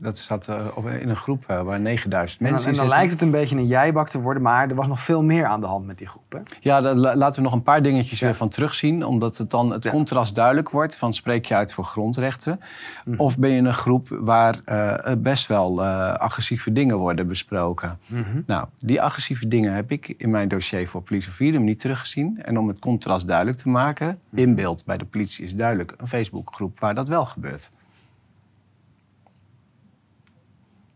[0.00, 0.66] Dat staat eh,
[1.00, 3.56] in een groep eh, waar 9000 En dan, mensen en dan lijkt het een beetje
[3.56, 6.06] een jijbak te worden, maar er was nog veel meer aan de hand met die
[6.06, 6.32] groep.
[6.32, 6.38] Hè?
[6.60, 8.26] Ja, daar laten we nog een paar dingetjes Ja.
[8.26, 9.04] weer van terugzien.
[9.04, 9.90] Omdat het dan het Ja.
[9.90, 12.60] contrast duidelijk wordt van spreek je uit voor grondrechten.
[13.04, 13.20] Mhm.
[13.20, 15.82] Of ben je een groep waar eh, best wel
[16.16, 17.98] agressieve dingen worden besproken.
[18.06, 18.40] Mhm.
[18.46, 22.42] Nou, die agressieve dingen heb ik in mijn dossier voor Police of Freedom niet teruggezien.
[22.42, 24.42] En om het contrast duidelijk te maken, Mhm.
[24.42, 27.70] in beeld bij de politie is duidelijk een Facebookgroep waar dat wel gebeurt.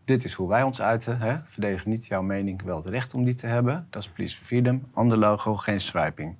[0.05, 1.19] Dit is hoe wij ons uiten.
[1.19, 1.35] Hè?
[1.45, 3.87] Verdedig niet jouw mening, wel het recht om die te hebben.
[3.89, 4.87] Dat is Police for Freedom.
[4.93, 6.35] Ander logo, geen striping.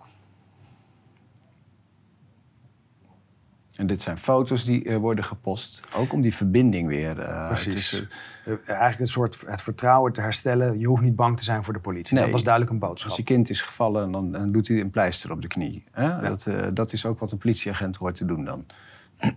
[3.75, 5.81] En dit zijn foto's die eh, worden gepost.
[5.95, 7.93] Ook om die verbinding weer eh, Precies.
[7.93, 10.79] Eh, Eigenlijk het soort het vertrouwen te herstellen.
[10.79, 12.13] Je hoeft niet bang te zijn voor de politie.
[12.13, 12.23] Nee.
[12.23, 13.09] Dat was duidelijk een boodschap.
[13.09, 15.83] Als je kind is gevallen, dan, dan doet hij een pleister op de knie.
[15.91, 16.19] Hè?
[16.19, 18.65] Dat, dat is ook wat een politieagent hoort te doen dan.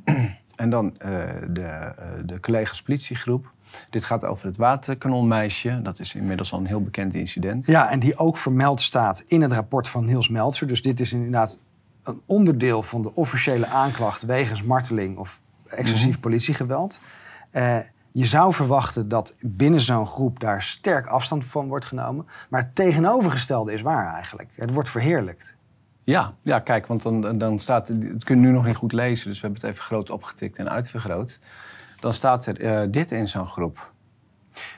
[0.56, 0.94] en dan
[1.50, 1.92] de,
[2.24, 3.54] de collega's politiegroep.
[3.90, 5.82] Dit gaat over het waterkanonmeisje.
[5.82, 7.66] Dat is inmiddels al een heel bekend incident.
[7.66, 10.66] Ja, en die ook vermeld staat in het rapport van Niels Meltzer.
[10.66, 11.58] Dus dit is inderdaad
[12.02, 16.20] een onderdeel van de officiële aanklacht wegens marteling of excessief Mhm.
[16.20, 17.00] politiegeweld.
[17.50, 17.78] Eh,
[18.12, 22.26] je zou verwachten dat binnen zo'n groep daar sterk afstand van wordt genomen.
[22.50, 24.50] Maar het tegenovergestelde is waar eigenlijk.
[24.54, 25.56] Het wordt verheerlijkt.
[26.04, 27.88] Ja, ja, kijk, want dan, dan staat...
[27.88, 30.58] Het kun je nu nog niet goed lezen, dus we hebben het even groot opgetikt
[30.58, 31.38] en uitvergroot.
[32.06, 33.92] Dan staat er eh, dit in zo'n groep.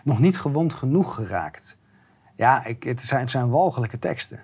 [0.04, 1.78] Nog niet gewond genoeg geraakt.
[2.34, 4.40] Ja, ik, het, zijn, het zijn walgelijke teksten.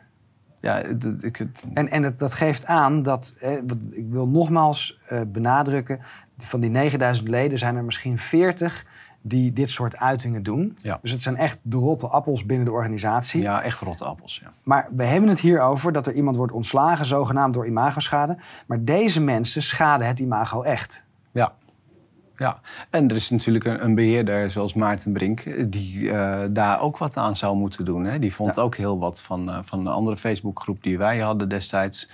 [0.60, 0.78] Ja,
[1.20, 3.52] ik, het- En, en het, dat geeft aan dat, eh,
[3.90, 6.00] ik wil nogmaals eh, benadrukken,
[6.38, 8.84] van die 9000 leden zijn er misschien 40
[9.22, 10.76] die dit soort uitingen doen.
[10.82, 10.98] Ja.
[11.02, 13.42] Dus het zijn echt de rotte appels binnen de organisatie.
[13.42, 14.52] ja, echt rotte appels, ja.
[14.62, 18.36] Maar we hebben het hier over dat er iemand wordt ontslagen, zogenaamd door imagoschade.
[18.66, 21.04] Maar deze mensen schaden het imago echt.
[21.32, 21.52] Ja.
[22.36, 22.60] Ja.
[22.90, 25.40] En er is natuurlijk een, een beheerder zoals Maarten Brink...
[25.40, 28.04] eh, die eh, daar ook wat aan zou moeten doen.
[28.04, 28.18] Hè?
[28.18, 28.62] Die vond Ja.
[28.62, 32.08] ook heel wat van, eh, van een andere Facebookgroep die wij hadden destijds.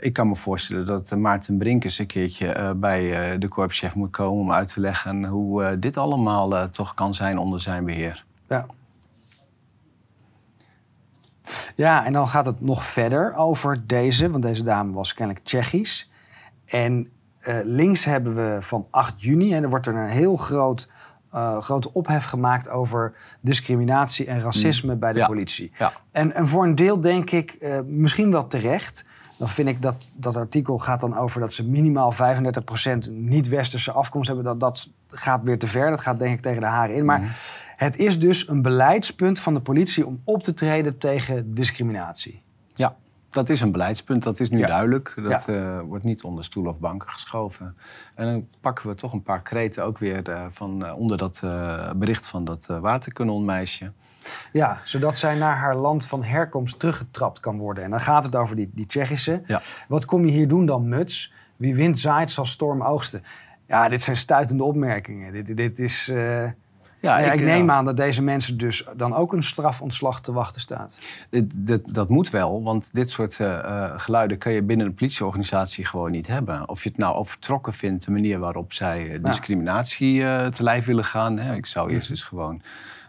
[0.00, 4.40] Ik kan me voorstellen dat Maarten Brink eens een keertje bij de korpschef moet komen...
[4.40, 8.24] om uit te leggen hoe dit allemaal toch kan zijn onder zijn beheer.
[8.48, 8.66] Ja.
[11.74, 16.10] Ja, en dan gaat het nog verder over deze, want deze dame was kennelijk Tsjechisch.
[16.64, 17.10] En
[17.40, 20.88] eh, links hebben we van 8 juni, en er wordt er een heel groot,
[21.32, 25.26] eh, grote ophef gemaakt over discriminatie en racisme bij de Ja.
[25.26, 25.70] politie.
[25.78, 25.92] Ja.
[26.10, 29.04] En, en voor een deel denk ik eh, misschien wel terecht.
[29.36, 34.26] Dan vind ik dat dat artikel gaat dan over dat ze minimaal 35% niet-westerse afkomst
[34.26, 34.44] hebben.
[34.44, 35.90] Dat, dat gaat weer te ver.
[35.90, 37.04] Dat gaat denk ik tegen de haren in.
[37.04, 37.38] Maar
[37.76, 42.42] het is dus een beleidspunt van de politie om op te treden tegen discriminatie.
[43.30, 44.22] Dat is een beleidspunt.
[44.22, 44.66] Dat is nu Ja.
[44.66, 45.14] duidelijk.
[45.22, 47.76] Dat eh, wordt niet onder stoelen of banken geschoven.
[48.14, 51.42] En dan pakken we toch een paar kreten ook weer eh, van eh, onder dat
[51.96, 53.92] bericht van dat waterkanonmeisje.
[54.52, 57.84] Ja, zodat zij naar haar land van herkomst teruggetrapt kan worden.
[57.84, 59.42] En dan gaat het over die, die Tsjechische.
[59.46, 59.60] Ja.
[59.88, 61.32] Wat kom je hier doen dan, Muts?
[61.56, 63.22] Wie wind zaait, zal storm oogsten.
[63.66, 65.32] Ja, dit zijn stuitende opmerkingen.
[65.32, 66.12] Dit, dit is...
[67.00, 70.32] eh, Ja, ik, ik, neem aan dat deze mensen dus dan ook een strafontslag te
[70.32, 70.98] wachten staat.
[71.54, 75.84] Dit- dat moet wel, want dit soort eh, eh, geluiden kun je binnen een politieorganisatie
[75.84, 76.68] gewoon niet hebben.
[76.68, 80.20] Of je het nou overtrokken vindt, de manier waarop zij eh, discriminatie
[80.50, 81.38] te lijf willen gaan.
[81.38, 81.54] Hè.
[81.54, 82.62] Ik zou eerst eens gewoon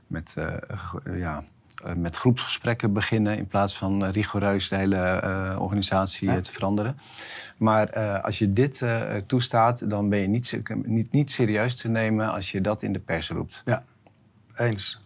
[0.08, 0.36] met,
[1.16, 1.44] ja,
[1.96, 6.36] met groepsgesprekken beginnen in plaats van eh, rigoureus de hele eh, organisatie Ja.
[6.36, 6.98] eh, te veranderen.
[7.58, 11.88] Maar eh, als je dit eh, toestaat, dan ben je niet, niet, niet serieus te
[11.88, 13.62] nemen als je dat in de pers roept.
[13.66, 13.84] Ja,
[14.56, 15.02] eens.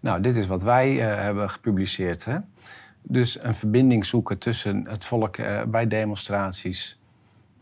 [0.00, 2.24] Nou, dit is wat wij eh, hebben gepubliceerd.
[2.24, 2.38] Hè?
[3.02, 6.98] Dus een verbinding zoeken tussen het volk eh, bij demonstraties.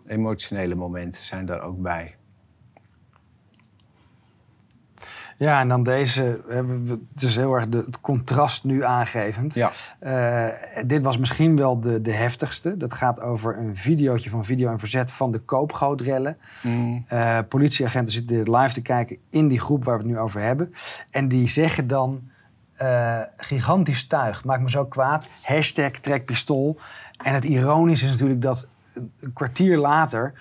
[0.06, 2.16] Emotionele momenten zijn daar ook bij.
[5.38, 6.40] Ja, en dan deze.
[6.46, 9.54] we- Het is heel erg de, het contrast nu aangevend.
[9.54, 9.70] Ja.
[9.98, 12.76] Eh, dit was misschien wel de, de heftigste.
[12.76, 16.36] Dat gaat over een videootje van Video en Verzet van de koopgoodrellen.
[17.08, 20.72] Eh, politieagenten zitten live te kijken in die groep waar we het nu over hebben.
[21.10, 22.30] En die zeggen dan...
[22.76, 25.28] eh, gigantisch tuig, maakt me zo kwaad.
[25.42, 26.78] Hashtag trekpistool.
[27.16, 30.32] En het ironische is natuurlijk dat een een kwartier later...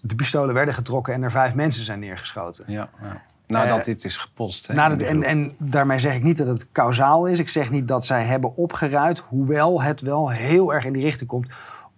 [0.00, 2.64] de pistolen werden getrokken en er vijf mensen zijn neergeschoten.
[2.66, 3.22] Ja, ja.
[3.52, 4.66] Nadat Eh, dit is gepost.
[4.66, 7.38] hè, Nadat- en, en daarmee zeg ik niet dat het kausaal is.
[7.38, 11.28] Ik zeg niet dat zij hebben opgeruid, hoewel het wel heel erg in die richting
[11.28, 11.46] komt,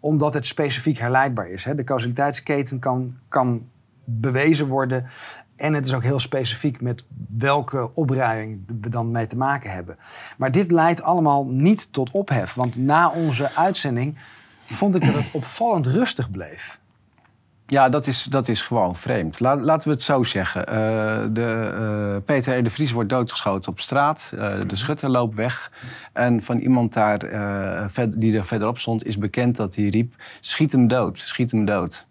[0.00, 1.64] omdat het specifiek herleidbaar is.
[1.64, 1.74] Hè.
[1.74, 3.66] De causaliteitsketen kan, kan
[4.04, 5.06] bewezen worden.
[5.56, 7.04] En het is ook heel specifiek met
[7.38, 9.96] welke opruiming we dan mee te maken hebben.
[10.36, 12.54] Maar dit leidt allemaal niet tot ophef.
[12.54, 14.18] Want na onze uitzending
[14.66, 16.80] vond ik dat het opvallend rustig bleef.
[17.66, 19.40] Ja, dat is, dat is gewoon vreemd.
[19.40, 20.66] La- laten we het zo zeggen.
[20.66, 21.72] Eh, de,
[22.16, 22.62] eh, Peter R.
[22.62, 24.30] de Vries wordt doodgeschoten op straat.
[24.34, 25.70] Eh, de schutter loopt weg.
[26.12, 27.18] En van iemand daar,
[28.08, 30.14] die er verderop stond is bekend dat hij riep...
[30.40, 32.06] schiet hem dood, schiet hem dood.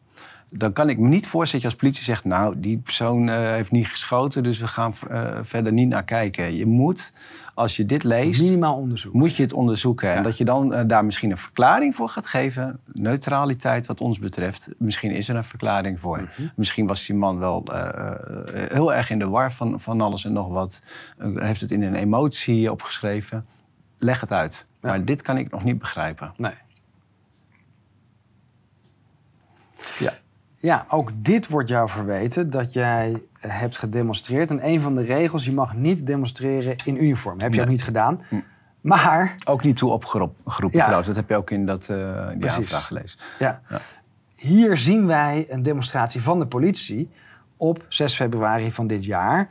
[0.56, 2.24] Dan kan ik me niet voorstellen dat je als politie zegt...
[2.24, 6.56] nou, die persoon eh, heeft niet geschoten, dus we gaan eh, verder niet naar kijken.
[6.56, 7.14] Je moet,
[7.54, 9.14] als je dit leest Minimaal onderzoek.
[9.14, 10.10] moet je het onderzoeken.
[10.10, 10.16] Ja.
[10.16, 12.80] En dat je dan eh, daar misschien een verklaring voor gaat geven.
[12.86, 14.70] Neutraliteit wat ons betreft.
[14.78, 16.18] Misschien is er een verklaring voor.
[16.18, 16.48] Mhm.
[16.56, 17.64] Misschien was die man wel
[18.54, 20.82] heel erg in de war van, van alles en nog wat.
[21.36, 23.46] Heeft het in een emotie opgeschreven.
[23.98, 24.66] Leg het uit.
[24.82, 24.90] Ja.
[24.90, 26.34] Maar dit kan ik nog niet begrijpen.
[26.38, 26.54] Nee.
[30.00, 30.14] Ja.
[30.64, 34.50] Ja, ook dit wordt jou verweten dat jij hebt gedemonstreerd.
[34.50, 37.40] En een van de regels, je mag niet demonstreren in uniform.
[37.40, 37.66] Heb je Nee.
[37.66, 38.22] ook niet gedaan.
[38.30, 38.36] Hm.
[38.82, 40.80] Maar, Ook niet toe opgeroepen Ja.
[40.82, 41.08] trouwens.
[41.08, 43.20] Dat heb je ook in dat, eh die aanvraag gelezen.
[43.40, 43.80] ja, Ja.
[44.36, 47.10] hier zien wij een demonstratie van de politie
[47.58, 49.50] op 6 februari van dit jaar.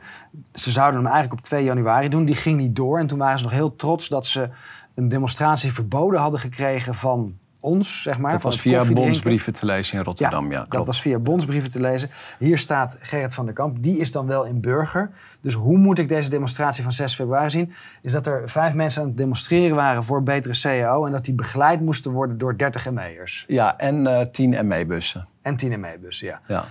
[0.53, 2.25] Ze zouden hem eigenlijk op 2 januari doen.
[2.25, 2.99] Die ging niet door.
[2.99, 4.49] En toen waren ze nog heel trots dat ze
[4.95, 8.31] een demonstratie verboden hadden gekregen van ons, zeg maar.
[8.31, 10.59] Dat was via bondsbrieven te lezen in Rotterdam, ja.
[10.59, 10.85] dat klopt.
[10.85, 12.09] was via bondsbrieven te lezen.
[12.39, 13.83] Hier staat Gerrit van der Kamp.
[13.83, 15.11] Die is dan wel in burger.
[15.41, 17.73] Dus hoe moet ik deze demonstratie van 6 februari zien?
[18.01, 21.05] Is dat er vijf mensen aan het demonstreren waren voor betere CAO...
[21.05, 23.45] en dat die begeleid moesten worden door 30 ME'ers.
[23.47, 25.27] Ja, en eh 10 ME-bussen.
[25.41, 26.41] En 10 ME-bussen, ja.
[26.47, 26.65] Ja.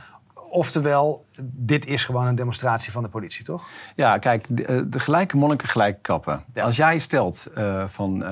[0.50, 3.68] Oftewel, dit is gewoon een demonstratie van de politie, toch?
[3.94, 6.44] Ja, kijk, de, eh, de gelijke monniken gelijke kappen.
[6.52, 6.62] Ja.
[6.62, 8.24] Als jij stelt eh, van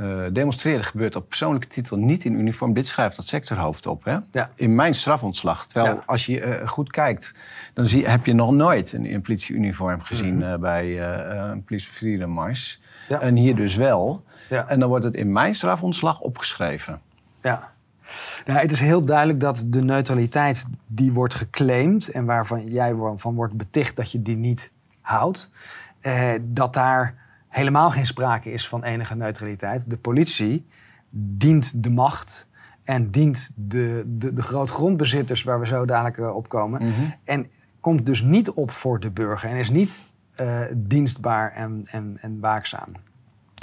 [0.00, 4.04] eh, demonstreren gebeurt op persoonlijke titel niet in uniform, dit schrijft dat sectorhoofd op.
[4.04, 4.16] Hè?
[4.30, 4.50] Ja.
[4.54, 5.66] In mijn strafontslag.
[5.66, 6.02] Terwijl Ja.
[6.06, 7.32] als je eh, goed kijkt,
[7.74, 10.42] dan zie, heb je nog nooit een, een politieuniform gezien Mhm.
[10.52, 11.02] eh, bij
[11.50, 12.80] een Police Freedom Mars.
[13.08, 13.20] Ja.
[13.20, 14.24] En hier dus wel.
[14.48, 14.68] Ja.
[14.68, 17.00] En dan wordt het in mijn strafontslag opgeschreven.
[17.42, 17.72] Ja.
[18.46, 22.08] Nou, het is heel duidelijk dat de neutraliteit die wordt geclaimd...
[22.08, 24.70] en waarvan jij van wordt beticht dat je die niet
[25.00, 25.50] houdt...
[26.00, 27.14] Eh, dat daar
[27.50, 29.90] helemaal geen sprake is van enige neutraliteit.
[29.90, 30.66] De politie
[31.10, 32.48] dient de macht
[32.84, 35.42] en dient de, de, de grootgrondbezitters...
[35.42, 36.92] waar we zo dadelijk eh, op komen.
[37.24, 39.98] En komt dus niet op voor de burger en is niet
[40.34, 42.92] eh, dienstbaar en, en, en waakzaam.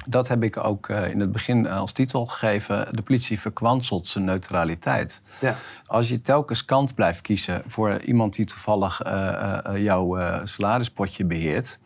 [0.06, 2.96] Dat heb ik ook eh, in het begin als titel gegeven.
[2.96, 5.22] De politie verkwanselt zijn neutraliteit.
[5.42, 5.56] Ja.
[5.86, 9.02] Als je telkens kant blijft kiezen voor iemand die toevallig
[9.76, 11.80] jouw salarispotje beheert.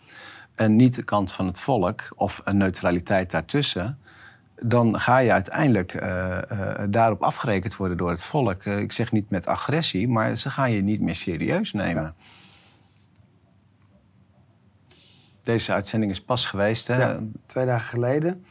[0.62, 4.00] En niet de kant van het volk of een neutraliteit daartussen.
[4.64, 8.64] dan ga je uiteindelijk eh, eh, daarop afgerekend worden door het volk.
[8.64, 12.16] Eh, ik zeg niet met agressie, maar ze gaan je niet meer serieus nemen.
[15.44, 16.88] Deze uitzending is pas geweest.
[16.88, 17.18] Hè?
[17.46, 18.46] Twee dagen geleden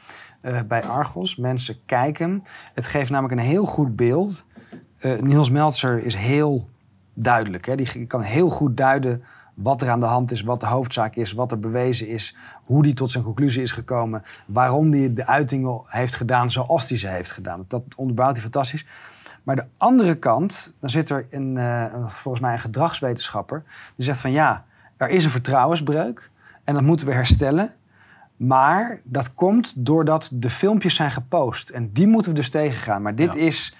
[0.66, 1.36] bij Argos.
[1.36, 2.44] Mensen kijken.
[2.74, 4.46] Het geeft namelijk een heel goed beeld.
[5.20, 6.68] Niels Meltzer is heel
[7.14, 7.66] duidelijk.
[7.66, 7.74] Hè?
[7.74, 9.24] Die kan heel goed duiden
[9.62, 12.82] wat er aan de hand is, wat de hoofdzaak is, wat er bewezen is, hoe
[12.82, 17.06] die tot zijn conclusie is gekomen, waarom hij de uitingen heeft gedaan zoals hij ze
[17.08, 17.64] heeft gedaan.
[17.68, 18.86] Dat onderbouwt hij fantastisch.
[19.42, 23.62] Maar de andere kant, dan zit er een, eh, een, volgens mij een gedragswetenschapper,
[23.96, 24.64] die zegt van ja,
[24.96, 26.30] er is een vertrouwensbreuk
[26.64, 27.70] en dat moeten we herstellen.
[28.36, 31.68] Maar dat komt doordat de filmpjes zijn gepost.
[31.68, 33.02] En die moeten we dus tegengaan.
[33.02, 33.40] Maar dit Ja.
[33.40, 33.76] is,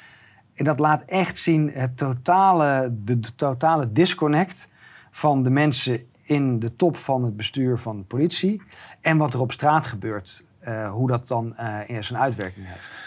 [0.55, 4.69] en dat laat echt zien het totale, de, de totale disconnect
[5.11, 8.63] van de mensen in de top van het bestuur van de politie.
[9.01, 10.45] En wat er op straat gebeurt.
[10.61, 12.99] eh, hoe dat dan eh, in zijn uitwerking heeft.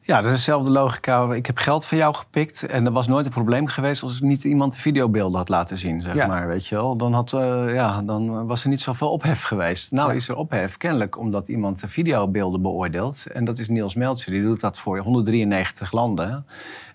[0.00, 1.32] Ja, dat is dezelfde logica.
[1.32, 4.44] Ik heb geld van jou gepikt en er was nooit een probleem geweest als niet
[4.44, 6.26] iemand de videobeelden had laten zien, zeg Ja.
[6.26, 6.96] maar, weet je wel.
[6.96, 9.90] Dan, had, eh, ja, dan was er niet zoveel ophef geweest.
[9.90, 10.14] Nou Ja.
[10.14, 13.26] is er ophef kennelijk omdat iemand de videobeelden beoordeelt.
[13.32, 16.46] En dat is Niels Meltzer, die doet dat voor 193 landen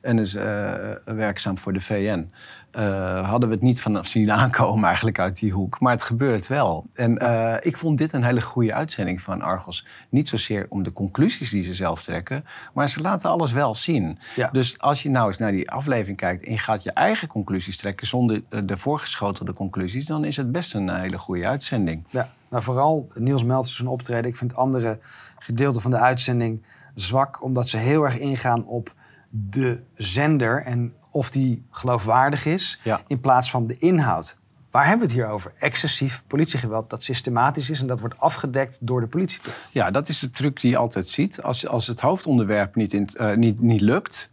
[0.02, 0.74] en is eh,
[1.06, 2.32] werkzaam voor de VN.
[2.72, 5.80] Eh, hadden we het niet vanaf zien aankomen eigenlijk uit die hoek.
[5.80, 6.86] Maar het gebeurt wel.
[6.94, 9.86] En eh, ik vond dit een hele goede uitzending van Argos.
[10.10, 14.20] Niet zozeer om de conclusies die ze zelf trekken, maar ze laten alles wel zien.
[14.36, 14.50] Ja.
[14.52, 17.78] Dus als je nou eens naar die aflevering kijkt en je gaat je eigen conclusies
[17.78, 22.04] trekken zonder eh, de voorgeschotelde conclusies, dan is het best een hele goede uitzending.
[22.10, 24.32] Ja, nou vooral Niels Meltzer zijn optreden.
[24.32, 25.00] Ik vind andere
[25.40, 26.64] gedeelten van de uitzending
[26.96, 28.94] zwak, omdat ze heel erg ingaan op
[29.32, 33.02] de zender en of die geloofwaardig is, Ja.
[33.08, 34.38] in plaats van de inhoud.
[34.72, 35.54] Waar hebben we het hier over?
[35.60, 39.40] Excessief politiegeweld dat systematisch is en dat wordt afgedekt door de politie.
[39.72, 41.42] Ja, dat is de truc die je altijd ziet.
[41.42, 44.30] Als, als het hoofdonderwerp niet, in, eh, niet, niet lukt,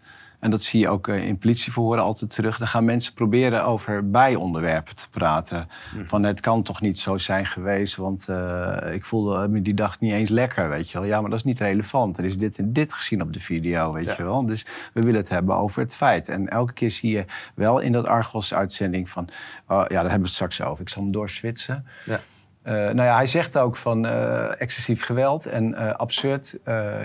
[0.46, 4.10] en dat zie je ook eh, in politieverhoren altijd terug, dan gaan mensen proberen over
[4.10, 5.68] bijonderwerpen te praten.
[6.04, 10.00] Van het kan toch niet zo zijn geweest, want eh, ik voelde me die dag
[10.00, 11.06] niet eens lekker, weet je wel.
[11.08, 12.18] Ja, maar dat is niet relevant.
[12.18, 14.14] Er is dit en dit gezien op de video, weet Ja.
[14.16, 14.46] je wel.
[14.46, 16.28] Dus we willen het hebben over het feit.
[16.28, 17.24] En elke keer zie je
[17.54, 19.28] wel in dat Argos-uitzending van,
[19.68, 20.80] oh, ja, daar hebben we het straks over.
[20.80, 21.86] Ik zal hem doorswitsen.
[22.04, 22.20] Ja.
[22.66, 26.58] Eh, nou ja, hij zegt ook van eh, excessief geweld en eh, absurd.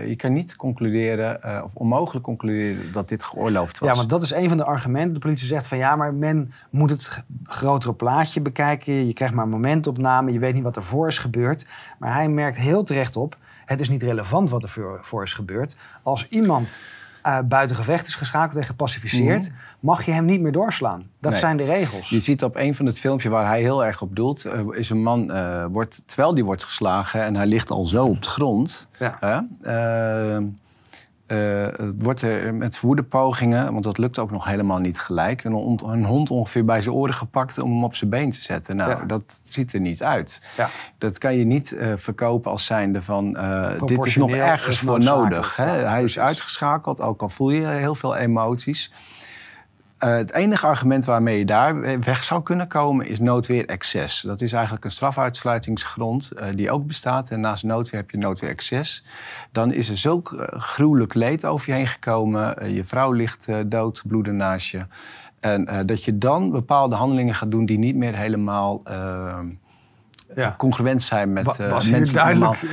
[0.08, 3.90] Je kan niet concluderen, of onmogelijk concluderen, dat dit geoorloofd was.
[3.90, 5.14] Ja, want dat is een van de argumenten.
[5.14, 9.06] De politie zegt van ja, maar men moet het grotere plaatje bekijken.
[9.08, 10.32] Je krijgt maar momentopname.
[10.32, 11.66] Je weet niet wat er voor is gebeurd.
[12.00, 15.34] Maar hij merkt heel terecht op: het is niet relevant wat er voor, voor is
[15.34, 15.76] gebeurd.
[16.04, 16.78] Als iemand
[17.24, 21.00] eh, buiten gevecht is geschakeld en gepacificeerd, mag je hem niet meer doorslaan.
[21.00, 21.30] Dat Mhm.
[21.32, 21.40] Nee.
[21.40, 22.10] zijn de regels.
[22.10, 24.90] Je ziet op een van het filmpje waar hij heel erg op doelt, eh, is
[24.90, 28.30] een man, eh, wordt, terwijl die wordt geslagen en hij ligt al zo op de
[28.30, 28.88] grond.
[29.00, 29.46] Ja.
[31.32, 31.68] Eh,
[31.98, 36.06] wordt er met woedepogingen, want dat lukt ook nog helemaal niet gelijk, een, hond- een
[36.06, 38.76] hond ongeveer bij zijn oren gepakt om hem op zijn been te zetten.
[38.76, 39.06] Nou, Ja.
[39.06, 40.40] dat ziet er niet uit.
[40.58, 40.70] Ja.
[40.98, 45.00] Dat kan je niet eh, verkopen als zijnde van eh, dit is nog ergens voor
[45.00, 45.56] nodig.
[45.56, 45.66] Hè?
[45.66, 48.92] Hij is uitgeschakeld, ook al voel je heel veel emoties.
[50.04, 54.22] Uh, het enige argument waarmee je daar weg zou kunnen komen is noodweer excess.
[54.22, 57.30] Dat is eigenlijk een strafuitsluitingsgrond uh, die ook bestaat.
[57.30, 59.04] En naast noodweer heb je noodweer excess.
[59.52, 62.74] Dan is er zulk uh, gruwelijk leed over je heen gekomen.
[62.74, 64.86] je vrouw ligt dood, bloeden naast je.
[65.40, 69.48] En dat je dan bepaalde handelingen gaat doen die niet meer helemaal ehm,
[70.36, 70.54] ja.
[70.58, 72.16] congruent zijn met uh, was mensen.
[72.16, 72.66] duidelijk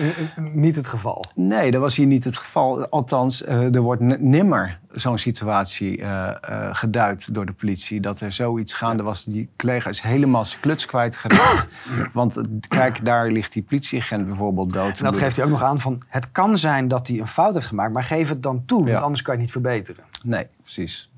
[0.52, 1.24] niet het geval?
[1.34, 2.88] Nee, dat was hier niet het geval.
[2.88, 6.30] Althans, uh, er wordt nimmer zo'n situatie uh,
[6.72, 8.00] geduid door de politie.
[8.00, 9.24] Dat er zoiets gaande was.
[9.24, 11.74] Die collega is helemaal zijn kluts kwijtgeraakt.
[12.12, 14.98] Want kijk, daar ligt die politieagent bijvoorbeeld dood.
[14.98, 16.02] En dat geeft hij ook nog aan van...
[16.06, 17.92] het kan zijn dat hij een fout heeft gemaakt...
[17.92, 20.04] maar geef het dan toe, want anders kan je het niet verbeteren.
[20.24, 21.11] Nee, precies.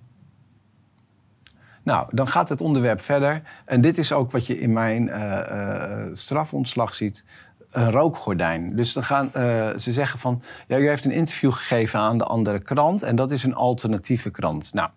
[1.91, 3.43] Nou, dan gaat het onderwerp verder.
[3.65, 7.25] En dit is ook wat je in mijn uh, strafontslag ziet.
[7.71, 8.75] Een rookgordijn.
[8.75, 10.43] Dus dan gaan, uh, ze zeggen van...
[10.67, 13.03] Ja, u heeft een interview gegeven aan de andere krant...
[13.03, 14.73] en dat is een alternatieve krant.
[14.73, 14.89] Nou,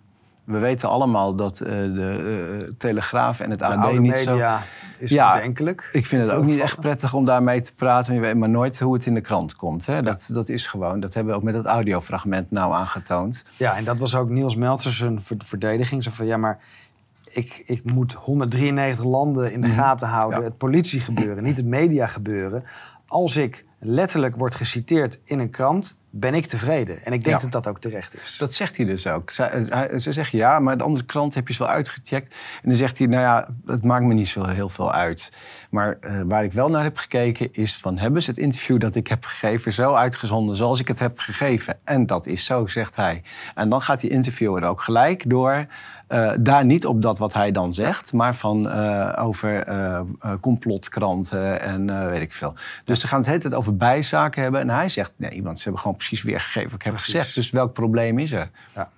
[0.44, 4.38] we weten allemaal dat uh, de uh, Telegraaf en het de AD niet zo...
[4.98, 5.89] is ja, bedenkelijk.
[5.91, 8.14] Ik vind het ook niet echt prettig om daarmee te praten.
[8.14, 9.86] Je weet maar nooit hoe het in de krant komt.
[9.86, 10.02] Hè?
[10.02, 11.00] Dat, dat is gewoon.
[11.00, 13.44] Dat hebben we ook met het audiofragment nou aangetoond.
[13.58, 16.04] Ja, en dat was ook Niels Meltzers een verdediging.
[16.04, 16.60] Zo van, ja, maar
[17.32, 19.78] ik, ik moet 193 landen in de mhm.
[19.78, 20.44] gaten houden.
[20.44, 22.64] Het politiegebeuren, niet het mediagebeuren.
[23.08, 27.06] Als ik letterlijk word geciteerd in een krant ben ik tevreden.
[27.06, 28.36] En ik denk dat dat ook terecht is.
[28.38, 29.32] Dat zegt hij dus ook.
[29.32, 32.36] Ze, ze zegt ja, maar de andere krant heb je ze wel uitgecheckt.
[32.62, 35.30] En dan zegt hij, nou ja, het maakt me niet zo heel veel uit.
[35.70, 37.98] Maar uh, waar ik wel naar heb gekeken is van...
[37.98, 41.76] hebben ze het interview dat ik heb gegeven zo uitgezonden zoals ik het heb gegeven?
[41.84, 43.22] En dat is zo, zegt hij.
[43.56, 45.66] En dan gaat die interviewer ook gelijk door...
[46.10, 49.66] Uh, daar niet op dat wat hij dan zegt, maar van uh, over
[50.42, 52.54] complotkranten en weet ik veel.
[52.84, 54.62] Dus ze gaan het hele tijd over bijzaken hebben.
[54.62, 57.36] En hij zegt, nee, want ze hebben gewoon precies weergegeven wat ik heb gezegd.
[57.36, 58.50] Dus welk probleem is er?
[58.76, 58.90] Ja.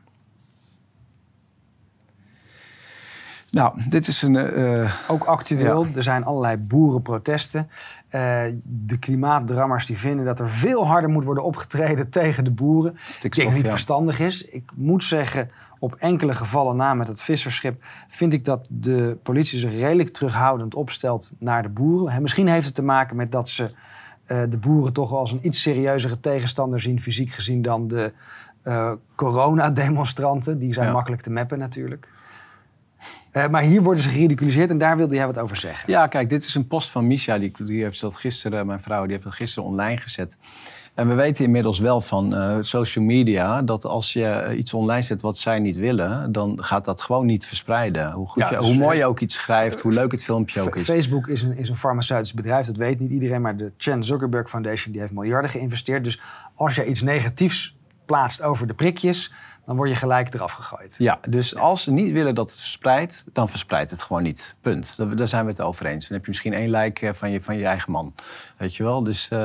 [3.55, 4.33] Nou, dit is een.
[4.33, 5.87] Uh, Ook actueel.
[5.95, 7.69] Er zijn allerlei boerenprotesten.
[8.11, 12.97] Uh, de klimaatdrammers die vinden dat er veel harder moet worden opgetreden tegen de boeren.
[13.21, 14.45] ik denk niet verstandig is.
[14.45, 15.49] Ik moet zeggen,
[15.79, 17.83] op enkele gevallen na met het visserschip...
[18.07, 22.21] vind ik dat de politie zich redelijk terughoudend opstelt naar de boeren.
[22.21, 23.69] misschien heeft het te maken met dat ze
[24.27, 28.13] uh, de boeren toch als een iets serieuzere tegenstander zien, fysiek gezien, dan de
[28.63, 30.59] uh, coronademonstranten.
[30.59, 32.07] Die zijn makkelijk te mappen natuurlijk.
[33.33, 35.91] Uh, maar hier worden ze geridiculiseerd en daar wilde jij wat over zeggen.
[35.91, 37.37] Ja, kijk, dit is een post van Misha.
[37.37, 40.37] Die, die heeft dat gisteren, mijn vrouw, die heeft dat gisteren online gezet.
[40.95, 45.21] En we weten inmiddels wel van uh, social media dat als je iets online zet
[45.21, 48.11] wat zij niet willen, dan gaat dat gewoon niet verspreiden.
[48.11, 50.75] Hoe, goed je, dus, hoe mooi je ook iets schrijft, hoe leuk het filmpje ook
[50.75, 50.83] is.
[50.83, 54.49] Facebook is een, is een farmaceutisch bedrijf, dat weet niet iedereen, maar de Chan Zuckerberg
[54.49, 56.03] Foundation die heeft miljarden geïnvesteerd.
[56.03, 56.21] Dus
[56.55, 57.75] als je iets negatiefs
[58.05, 59.31] plaatst over de prikjes,
[59.65, 60.95] dan word je gelijk eraf gegooid.
[60.97, 64.55] Ja, dus als ze niet willen dat het verspreidt, dan verspreidt het gewoon niet.
[64.61, 64.95] Punt.
[65.17, 66.07] Daar zijn we het over eens.
[66.07, 68.13] Dan heb je misschien één like van je, van je eigen man.
[68.57, 69.03] Weet je wel?
[69.03, 69.39] Dus uh,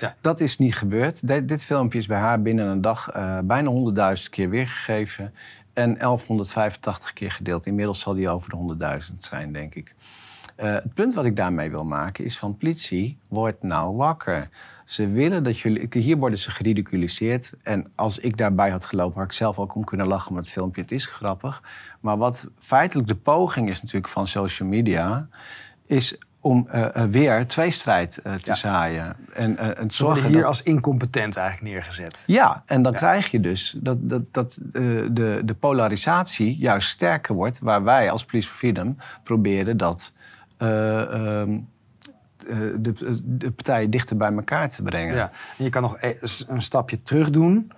[0.00, 0.14] ja.
[0.20, 1.48] dat is niet gebeurd.
[1.48, 3.70] dit filmpje is bij haar binnen een dag uh, bijna
[4.16, 5.34] 100.000 keer weergegeven.
[5.72, 7.66] En 1185 keer gedeeld.
[7.66, 8.76] Inmiddels zal die over de
[9.10, 9.94] 100.000 zijn, denk ik.
[10.62, 14.48] Uh, het punt wat ik daarmee wil maken is van politie, wordt nou wakker.
[14.84, 15.88] Ze willen dat jullie.
[15.90, 17.52] Hier worden ze geridiculiseerd.
[17.62, 20.52] En als ik daarbij had gelopen, had ik zelf ook om kunnen lachen met het
[20.52, 20.80] filmpje.
[20.80, 21.62] Het is grappig.
[22.00, 25.28] Maar wat feitelijk de poging is natuurlijk van social media.
[25.86, 29.16] is om uh, uh, weer tweestrijd uh, te zaaien.
[29.32, 32.22] En, en zorgen hier als incompetent eigenlijk neergezet.
[32.26, 37.58] Ja, en dan krijg je dus dat, dat, dat de, de polarisatie juist sterker wordt...
[37.58, 40.10] waar wij als Police for Freedom proberen dat...
[40.62, 41.58] Ehm,
[42.48, 45.14] eh, de, de partijen dichter bij elkaar te brengen.
[45.14, 45.30] Ja.
[45.58, 47.72] En je kan nog e- een stapje terug doen.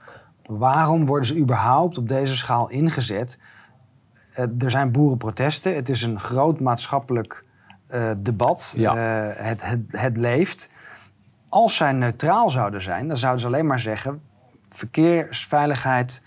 [0.47, 3.39] Waarom worden ze überhaupt op deze schaal ingezet?
[4.33, 5.75] Eh, er zijn boerenprotesten.
[5.75, 7.45] Het is een groot maatschappelijk
[7.91, 8.75] uh, debat.
[8.77, 8.97] Ja.
[8.97, 10.69] het, het, het leeft.
[11.49, 14.23] Als zij neutraal zouden zijn, dan zouden ze alleen maar zeggen:
[14.69, 16.23] verkeersveiligheid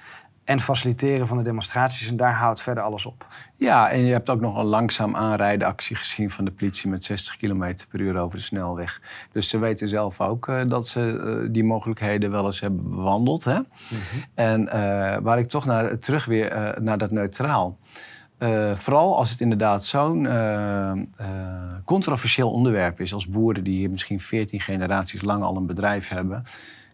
[0.48, 2.08] en faciliteren van de demonstraties.
[2.08, 3.26] En daar houdt verder alles op.
[3.56, 7.04] Ja, en je hebt ook nog een langzaam aanrijden actie gezien van de politie met
[7.04, 9.02] 60 km per uur over de snelweg.
[9.32, 13.44] Dus ze weten zelf ook uh, dat ze uh, die mogelijkheden wel eens hebben bewandeld.
[13.44, 13.58] Hè?
[13.58, 14.24] Mm -hmm.
[14.34, 14.72] En uh,
[15.22, 17.78] waar ik toch naar, terug weer naar dat neutraal.
[18.74, 20.28] vooral als het inderdaad zo'n
[21.86, 26.44] controversieel onderwerp is als boeren die hier misschien 14 generaties lang al een bedrijf hebben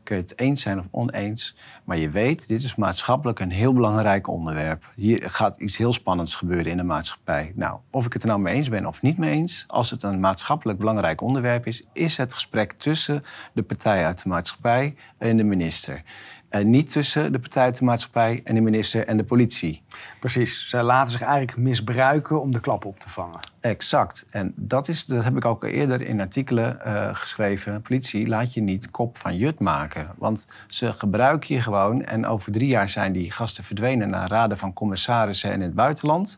[0.03, 1.55] kun je het eens zijn of oneens.
[1.84, 4.91] Maar je weet, dit is maatschappelijk een heel belangrijk onderwerp.
[4.95, 7.51] Hier gaat iets heel spannends gebeuren in de maatschappij.
[7.55, 10.03] Nou, of ik het er nou mee eens ben of niet mee eens, als het
[10.03, 13.23] een maatschappelijk belangrijk onderwerp is, is het gesprek tussen
[13.53, 16.03] de partij uit de maatschappij en de minister.
[16.49, 19.81] En niet tussen de partij, de maatschappij en de minister en de politie.
[20.19, 20.69] Precies.
[20.69, 23.39] Zij laten zich eigenlijk misbruiken om de klap op te vangen.
[23.59, 24.25] Exact.
[24.29, 27.81] En dat, is, dat heb ik ook al eerder in artikelen uh, geschreven.
[27.81, 30.11] Politie, laat je niet kop van jut maken.
[30.17, 31.72] Want ze gebruiken je gewoon.
[31.82, 35.76] En over drie jaar zijn die gasten verdwenen naar raden van commissarissen en in het
[35.76, 36.38] buitenland.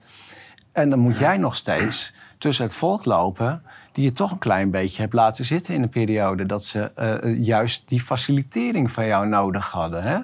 [0.71, 4.71] En dan moet jij nog steeds tussen het volk lopen, die je toch een klein
[4.71, 6.91] beetje hebt laten zitten in een periode dat ze
[7.23, 10.03] uh, juist die facilitering van jou nodig hadden.
[10.03, 10.17] Hè?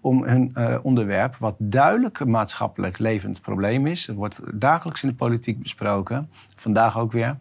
[0.00, 5.08] Om hun uh, onderwerp, wat duidelijk een maatschappelijk levend probleem is, het wordt dagelijks in
[5.08, 7.38] de politiek besproken, vandaag ook weer.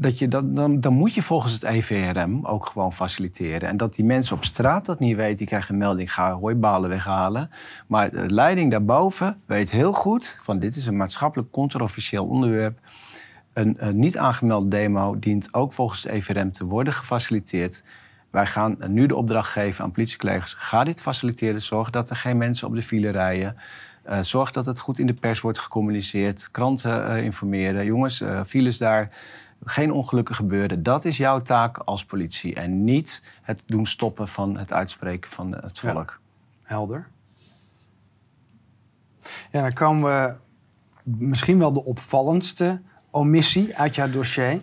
[0.00, 3.68] Dat je, dat, dan, dan moet je volgens het EVRM ook gewoon faciliteren.
[3.68, 6.90] En dat die mensen op straat dat niet weten, die krijgen een melding, ga hooibalen
[6.90, 7.50] weghalen.
[7.86, 12.78] Maar de leiding daarboven weet heel goed van dit is een maatschappelijk controversieel onderwerp.
[13.52, 17.82] Een, niet aangemelde demo dient ook volgens het EVRM te worden gefaciliteerd.
[18.30, 20.54] Wij gaan nu de opdracht geven aan politiecollega's.
[20.54, 21.62] Ga dit faciliteren.
[21.62, 23.56] Zorg dat er geen mensen op de file rijden.
[24.08, 26.48] Uh, zorg dat het goed in de pers wordt gecommuniceerd.
[26.50, 27.84] Kranten uh, informeren.
[27.84, 29.08] Jongens, uh, files daar.
[29.64, 30.82] Geen ongelukken gebeuren.
[30.82, 32.54] Dat is jouw taak als politie.
[32.54, 36.20] En niet het doen stoppen van het uitspreken van het volk.
[36.20, 36.68] Ja.
[36.68, 37.08] Helder.
[39.50, 40.36] Ja, dan komen we
[41.02, 42.80] misschien wel de opvallendste
[43.10, 44.62] omissie uit jouw dossier.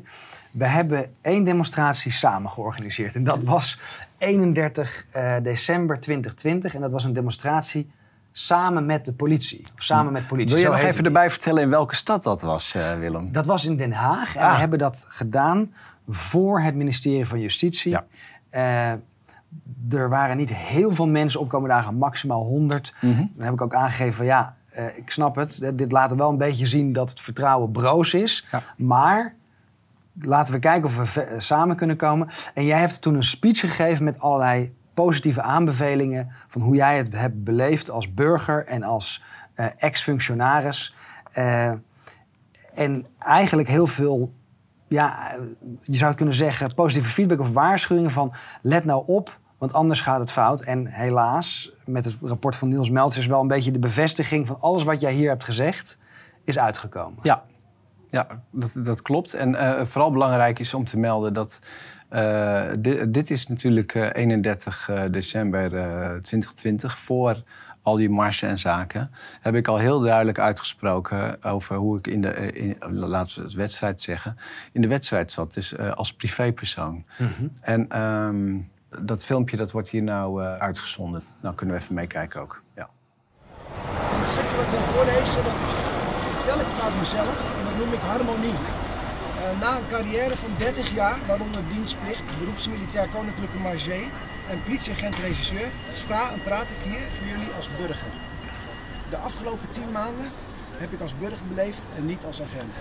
[0.52, 3.16] We hebben één demonstratie samen georganiseerd.
[3.16, 3.80] En dat was
[4.18, 6.76] 31 uh, december 2020.
[6.76, 7.91] En dat was een demonstratie
[8.38, 9.66] samen met de politie.
[9.76, 10.56] Of samen met politie.
[10.56, 13.32] Wil je nog even erbij vertellen in welke stad dat was, uh, Willem?
[13.32, 14.36] Dat was in Den Haag.
[14.36, 14.52] En ah.
[14.52, 15.74] we hebben dat gedaan
[16.10, 17.92] voor het ministerie van Justitie.
[17.92, 18.06] Ja.
[18.52, 22.94] Uh, er waren niet heel veel mensen opkomen dagen, maximaal 100.
[23.02, 23.32] Mm -hmm.
[23.36, 25.72] Dan heb ik ook aangegeven van ja, uh, ik snap het.
[25.74, 28.46] Dit laat wel een beetje zien dat het vertrouwen broos is.
[28.52, 28.62] Ja.
[28.78, 29.36] Maar
[30.22, 32.28] laten we kijken of we samen kunnen komen.
[32.54, 37.14] En jij hebt toen een speech gegeven met allerlei positieve aanbevelingen van hoe jij het
[37.14, 39.24] hebt beleefd als burger en als
[39.56, 40.96] uh, ex-functionaris.
[41.38, 41.72] Uh,
[42.74, 44.34] en eigenlijk heel veel,
[44.88, 45.36] ja,
[45.84, 50.20] je zou kunnen zeggen, positieve feedback of waarschuwingen van let nou op, want anders gaat
[50.20, 50.62] het fout.
[50.62, 54.58] En helaas, met het rapport van Niels Meltz is wel een beetje de bevestiging van
[54.60, 56.00] alles wat jij hier hebt gezegd,
[56.43, 57.20] is uitgekomen.
[57.22, 57.43] Ja,
[58.08, 59.34] ja dat, dat klopt.
[59.34, 59.56] En
[59.88, 61.60] vooral belangrijk is om te melden dat
[62.14, 65.70] uh, dit, dit, is natuurlijk uh, 31 december
[66.22, 67.43] 2020 voor
[67.82, 72.22] al die marsen en zaken, heb ik al heel duidelijk uitgesproken over hoe ik in
[72.22, 74.38] de, in, laten we het wedstrijd zeggen,
[74.72, 75.53] in de wedstrijd zat.
[75.53, 77.06] Dus als privépersoon.
[77.18, 77.51] Mm -hmm.
[77.62, 81.24] En um, dat filmpje dat wordt hier nou uh, uitgezonden.
[81.41, 82.62] Nou kunnen we even meekijken ook.
[82.76, 82.89] Ja.
[84.22, 85.53] Een stukje wat ik wil voorlezen, dat
[86.36, 88.53] vertel ik vanuit mezelf en dat noem ik harmonie.
[89.46, 94.04] Uh, na een carrière van 30 jaar, waaronder dienstplicht, beroepsmilitair Koninklijke Marge
[94.50, 98.14] en politieagent-regisseur, sta en praat ik hier voor jullie als burger.
[99.10, 100.26] De afgelopen 10 maanden
[100.78, 102.74] heb ik als burger beleefd en niet als agent.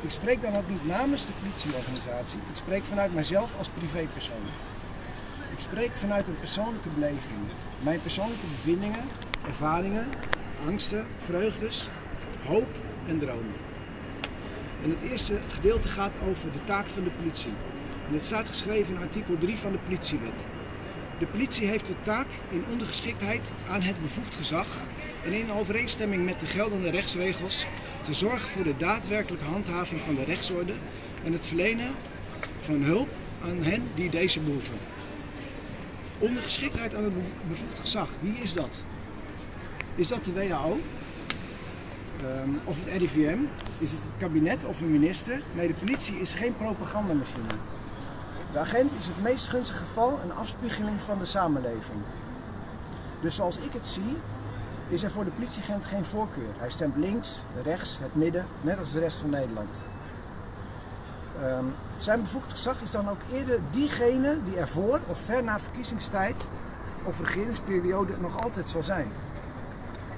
[0.00, 4.46] Ik spreek dan ook niet namens de politieorganisatie, ik spreek vanuit mijzelf als privépersoon.
[5.52, 7.40] Ik spreek vanuit een persoonlijke beleving.
[7.82, 9.04] Mijn persoonlijke bevindingen,
[9.48, 10.06] ervaringen,
[10.66, 11.88] angsten, vreugdes,
[12.46, 12.68] hoop
[13.06, 13.69] en dromen.
[14.82, 17.52] En het eerste gedeelte gaat over de taak van de politie.
[18.10, 20.46] Het staat geschreven in artikel 3 van de politiewet.
[21.18, 24.66] De politie heeft de taak in ondergeschiktheid aan het bevoegd gezag
[25.24, 27.66] en in overeenstemming met de geldende rechtsregels
[28.02, 30.72] te zorgen voor de daadwerkelijke handhaving van de rechtsorde
[31.24, 31.94] en het verlenen
[32.60, 33.08] van hulp
[33.42, 34.74] aan hen die deze behoeven.
[36.18, 37.14] Ondergeschiktheid aan het
[37.48, 38.84] bevoegd gezag, wie is dat?
[39.94, 40.80] Is dat de WHO?
[42.20, 43.38] Ehm, of het RIVM?
[43.78, 45.42] Is het het kabinet of een minister?
[45.54, 47.48] Nee, de politie is geen propagandamachine.
[48.52, 51.98] De agent is het meest gunstige geval een afspiegeling van de samenleving.
[53.20, 54.16] Dus zoals ik het zie,
[54.88, 56.54] is er voor de politieagent geen voorkeur.
[56.58, 59.82] Hij stemt links, rechts, het midden, net als de rest van Nederland.
[61.42, 66.48] Um, zijn bevoegd gezag is dan ook eerder diegene die ervoor of ver na verkiezingstijd
[67.04, 69.12] of regeringsperiode nog altijd zal zijn.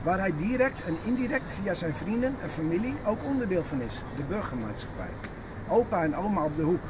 [0.03, 4.23] Waar hij direct en indirect via zijn vrienden en familie ook onderdeel van is, de
[4.29, 5.11] burgermaatschappij.
[5.69, 6.83] Opa en oma op de hoek,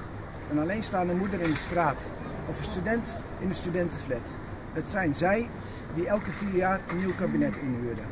[0.50, 2.10] een alleenstaande moeder in de straat
[2.48, 4.34] of een student in de studentenflat.
[4.72, 5.48] Het zijn zij
[5.94, 8.06] die elke vier jaar een nieuw kabinet inhuurden.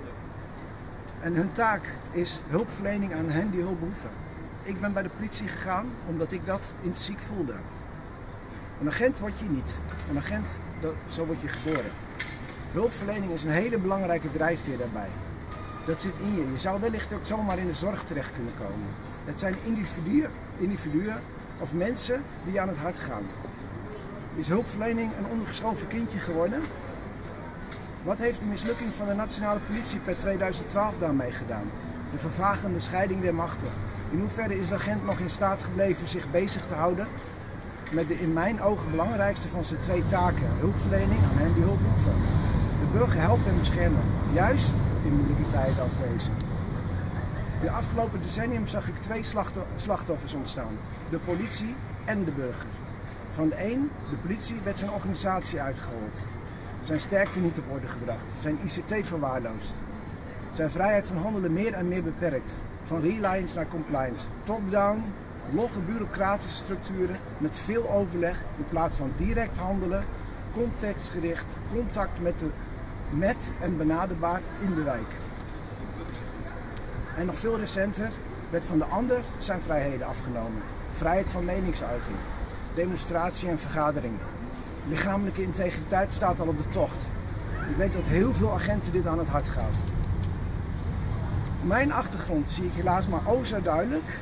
[1.21, 4.11] En hun taak is hulpverlening aan hen die hulp behoeven
[4.63, 7.55] ik ben bij de politie gegaan omdat ik dat intrinsiek voelde.
[8.81, 9.75] Een agent word je niet.
[10.11, 10.61] Een agent,
[11.09, 11.91] zo word je geboren.
[12.73, 15.09] Hulpverlening is een hele belangrijke drijfveer daarbij.
[15.87, 16.53] Dat zit in je.
[16.53, 18.89] Je zou wellicht ook zomaar in de zorg terecht kunnen komen.
[19.25, 21.21] Het zijn individuen, individuen
[21.59, 23.23] of mensen die aan het hart gaan.
[24.37, 26.61] Is hulpverlening een ondergeschoven kindje geworden?
[28.03, 31.71] Wat heeft de mislukking van de nationale politie per 2012 daarmee gedaan?
[32.13, 33.69] De vervagende scheiding der machten.
[34.11, 37.07] In hoeverre is de agent nog in staat gebleven zich bezig te houden
[37.93, 41.79] met de in mijn ogen belangrijkste van zijn twee taken: hulpverlening aan hen die hulp
[41.83, 42.50] behoeven.
[42.93, 44.75] Burger helpen en beschermen, juist
[45.05, 46.31] in moeilijke tijden als deze.
[47.61, 49.23] De afgelopen decennium zag ik twee
[49.75, 50.79] slachtoffers ontstaan:
[51.11, 51.75] de politie
[52.05, 52.69] en de burger.
[53.31, 56.21] Van de een, de politie, werd zijn organisatie uitgehold.
[56.83, 59.75] Zijn sterkte niet op orde gebracht, zijn ICT verwaarloosd.
[60.53, 62.53] Zijn vrijheid van handelen meer en meer beperkt.
[62.83, 64.27] Van reliance naar compliance.
[64.45, 65.03] Top-down,
[65.51, 70.05] logge bureaucratische structuren met veel overleg in plaats van direct handelen,
[70.53, 72.47] contextgericht, contact met, de,
[73.11, 75.13] met en benaderbaar in de wijk.
[77.17, 78.11] En nog veel recenter
[78.51, 80.63] werd van de ander zijn vrijheden afgenomen.
[80.93, 82.17] Vrijheid van meningsuiting,
[82.75, 84.15] demonstratie en vergadering.
[84.89, 87.07] Lichamelijke integriteit staat al op de tocht.
[87.71, 89.79] Ik weet dat heel veel agenten dit aan het hart gaat.
[91.65, 94.19] Mijn achtergrond zie ik helaas maar o zo duidelijk.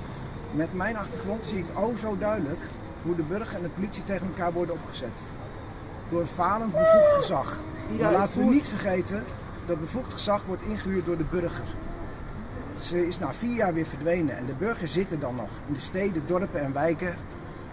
[0.53, 2.61] Met mijn achtergrond zie ik o zo duidelijk
[3.03, 5.19] hoe de burger en de politie tegen elkaar worden opgezet.
[6.11, 7.59] Door falend bevoegd gezag.
[7.97, 9.25] Maar laten we niet vergeten
[9.67, 11.65] dat bevoegd gezag wordt ingehuurd door de burger.
[12.81, 15.73] Ze is na vier jaar weer verdwenen en de burger zit er dan nog in
[15.73, 17.15] de steden, dorpen en wijken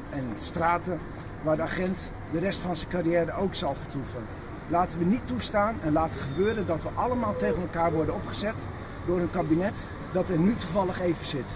[0.09, 0.99] en straten
[1.41, 4.21] waar de agent de rest van zijn carrière ook zal vertoeven.
[4.67, 8.67] Laten we niet toestaan en laten gebeuren dat we allemaal tegen elkaar worden opgezet
[9.05, 11.51] door een kabinet dat er nu toevallig even zit.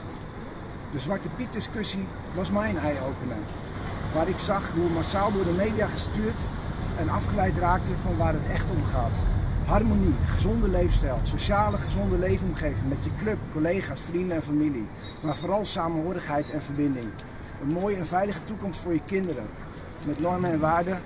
[0.92, 3.38] De Zwarte Piet discussie was mijn eye-opener.
[4.14, 6.42] Waar ik zag hoe massaal door de media gestuurd
[7.00, 9.18] en afgeleid raakte van waar het echt om gaat.
[9.66, 14.88] Harmonie, gezonde leefstijl, sociale gezonde leefomgeving met je club, collega's, vrienden en familie.
[15.22, 17.08] Maar vooral samenhorigheid en verbinding.
[17.62, 19.44] Een mooie en veilige toekomst voor je kinderen.
[20.08, 21.00] Met normen en waarden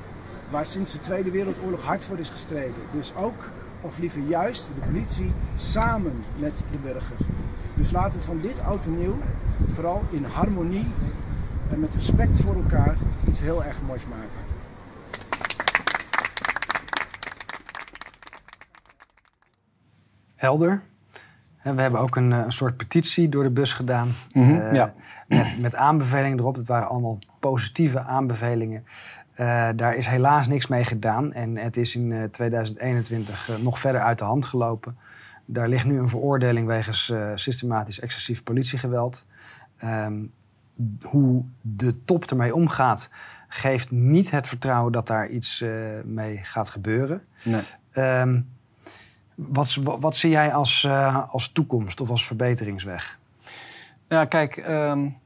[0.50, 2.82] waar sinds de Tweede Wereldoorlog hard voor is gestreden.
[2.92, 3.50] Dus ook,
[3.82, 7.18] of liever juist, de politie samen met de burger.
[7.74, 9.20] Dus laten we van dit oud en nieuw
[9.68, 10.92] vooral in harmonie
[11.70, 14.43] en met respect voor elkaar iets heel erg moois maken.
[20.44, 20.82] Helder.
[21.62, 24.12] We hebben ook een, eh, een soort petitie door de bus gedaan.
[24.32, 24.94] Mm -hmm, ja.
[25.28, 26.56] met, met aanbevelingen erop.
[26.56, 28.86] Het waren allemaal positieve aanbevelingen.
[29.38, 31.34] Uh, daar is helaas niks mee gedaan.
[31.34, 34.98] En het is in uh, 2021 nog verder uit de hand gelopen.
[35.46, 39.26] Daar ligt nu een veroordeling wegens systematisch excessief politiegeweld.
[39.84, 40.32] Um,
[41.02, 43.10] hoe de top ermee omgaat,
[43.48, 45.66] geeft niet het vertrouwen dat daar iets
[46.04, 47.22] mee gaat gebeuren.
[47.44, 47.62] Nee.
[48.22, 48.53] Um,
[49.36, 53.20] wat, wat, zie jij als, uh, als toekomst of als verbeteringsweg?
[54.08, 55.18] Ja, kijk, um,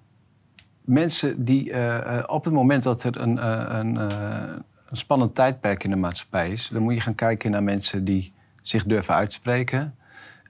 [0.82, 3.47] mensen die uh, op het moment dat er een,
[3.80, 8.03] een, een, spannend tijdperk in de maatschappij is, dan moet je gaan kijken naar mensen
[8.03, 9.95] die zich durven uitspreken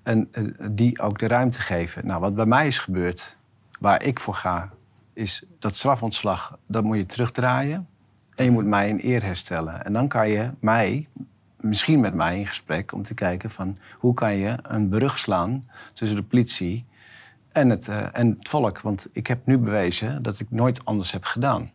[0.03, 0.31] en
[0.71, 2.07] die ook de ruimte geven.
[2.07, 3.37] Nou, wat bij mij is gebeurd,
[3.79, 4.71] waar ik voor ga,
[5.13, 7.87] is dat strafontslag, dat moet je terugdraaien.
[8.35, 9.85] En je moet mij in eer herstellen.
[9.85, 11.07] En dan kan je mij,
[11.67, 15.63] misschien met mij in gesprek om te kijken van hoe kan je een brug slaan
[15.93, 16.85] tussen de politie
[17.51, 18.81] en het, uh, en het volk.
[18.81, 21.71] Want ik heb nu bewezen dat ik nooit anders heb gedaan.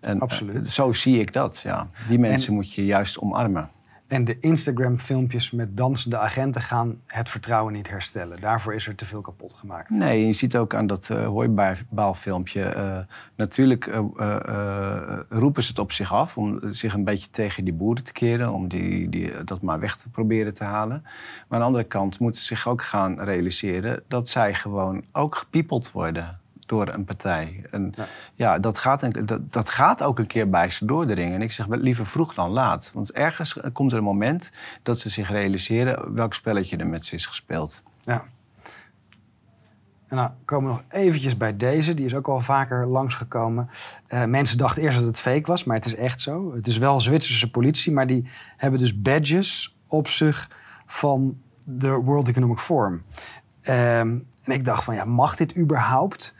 [0.00, 0.64] En, Absoluut.
[0.64, 1.90] Uh, zo zie ik dat, ja.
[2.08, 3.70] Die mensen en, moet je juist omarmen.
[4.06, 8.40] En de Instagram-filmpjes met dansende agenten gaan het vertrouwen niet herstellen.
[8.40, 9.90] Daarvoor is er te veel kapot gemaakt.
[9.90, 12.74] Nee, je ziet ook aan dat uh, hooibaalfilmpje.
[12.76, 12.98] Uh,
[13.36, 18.04] natuurlijk uh, roepen ze het op zich af om zich een beetje tegen die boeren
[18.04, 18.52] te keren.
[18.52, 21.02] Om die, die, dat maar weg te proberen te halen.
[21.02, 21.12] Maar
[21.48, 25.92] aan de andere kant moeten ze zich ook gaan realiseren dat zij gewoon ook gepiepeld
[25.92, 27.64] worden door een partij.
[27.70, 31.34] En ja, ja dat, gaat, dat, dat gaat ook een keer bij ze doordringen.
[31.34, 32.90] En ik zeg liever vroeg dan laat.
[32.94, 34.50] Want ergens komt er een moment
[34.82, 37.82] dat ze zich realiseren welk spelletje er met ze is gespeeld.
[38.04, 38.24] Ja.
[40.08, 41.94] En nou komen we nog eventjes bij deze.
[41.94, 43.70] Die is ook al vaker langsgekomen.
[44.08, 46.54] Uh, mensen dachten eerst dat het fake was, maar het is echt zo.
[46.54, 50.50] Het is wel Zwitserse politie, maar die hebben dus badges op zich
[50.86, 53.02] van de World Economic Forum.
[53.62, 56.34] Um, en ik dacht van, ja, mag dit überhaupt?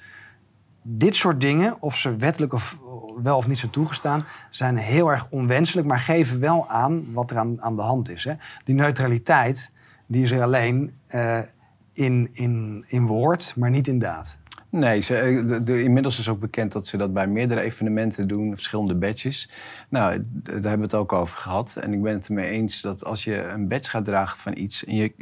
[0.88, 2.78] Dit soort dingen, of ze wettelijk of
[3.22, 4.20] wel of niet zijn toegestaan,
[4.50, 8.24] zijn heel erg onwenselijk, maar geven wel aan wat er aan, aan de hand is.
[8.24, 8.32] Hè.
[8.64, 9.70] Die neutraliteit,
[10.06, 11.38] die is er alleen uh,
[11.92, 14.36] in, in, in woord, maar niet in daad.
[14.70, 18.94] Nee, ze, de, inmiddels is ook bekend dat ze dat bij meerdere evenementen doen, verschillende
[18.94, 19.48] badges.
[19.88, 21.76] Nou, daar hebben we het ook over gehad.
[21.76, 24.84] En ik ben het ermee eens dat als je een badge gaat dragen van iets...
[24.84, 25.12] en je,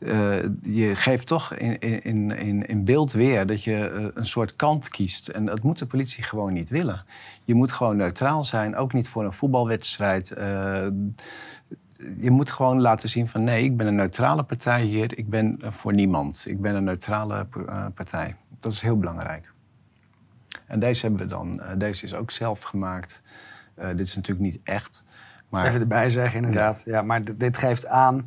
[0.00, 4.88] uh, je geeft toch in, in, in, in beeld weer dat je een soort kant
[4.88, 5.28] kiest.
[5.28, 7.04] En dat moet de politie gewoon niet willen.
[7.44, 10.34] Je moet gewoon neutraal zijn, ook niet voor een voetbalwedstrijd...
[12.18, 15.18] Je moet gewoon laten zien van nee, ik ben een neutrale partij hier.
[15.18, 16.44] Ik ben voor niemand.
[16.46, 18.36] Ik ben een neutrale eh, partij.
[18.60, 19.52] Dat is heel belangrijk.
[20.66, 21.60] En deze hebben we dan.
[21.60, 23.22] eh, deze is ook zelf gemaakt.
[23.74, 25.04] Eh, dit is natuurlijk niet echt.
[25.50, 26.82] Maar Even erbij zeggen, inderdaad.
[26.84, 27.02] Ja.
[27.02, 28.24] maar dit geeft aan...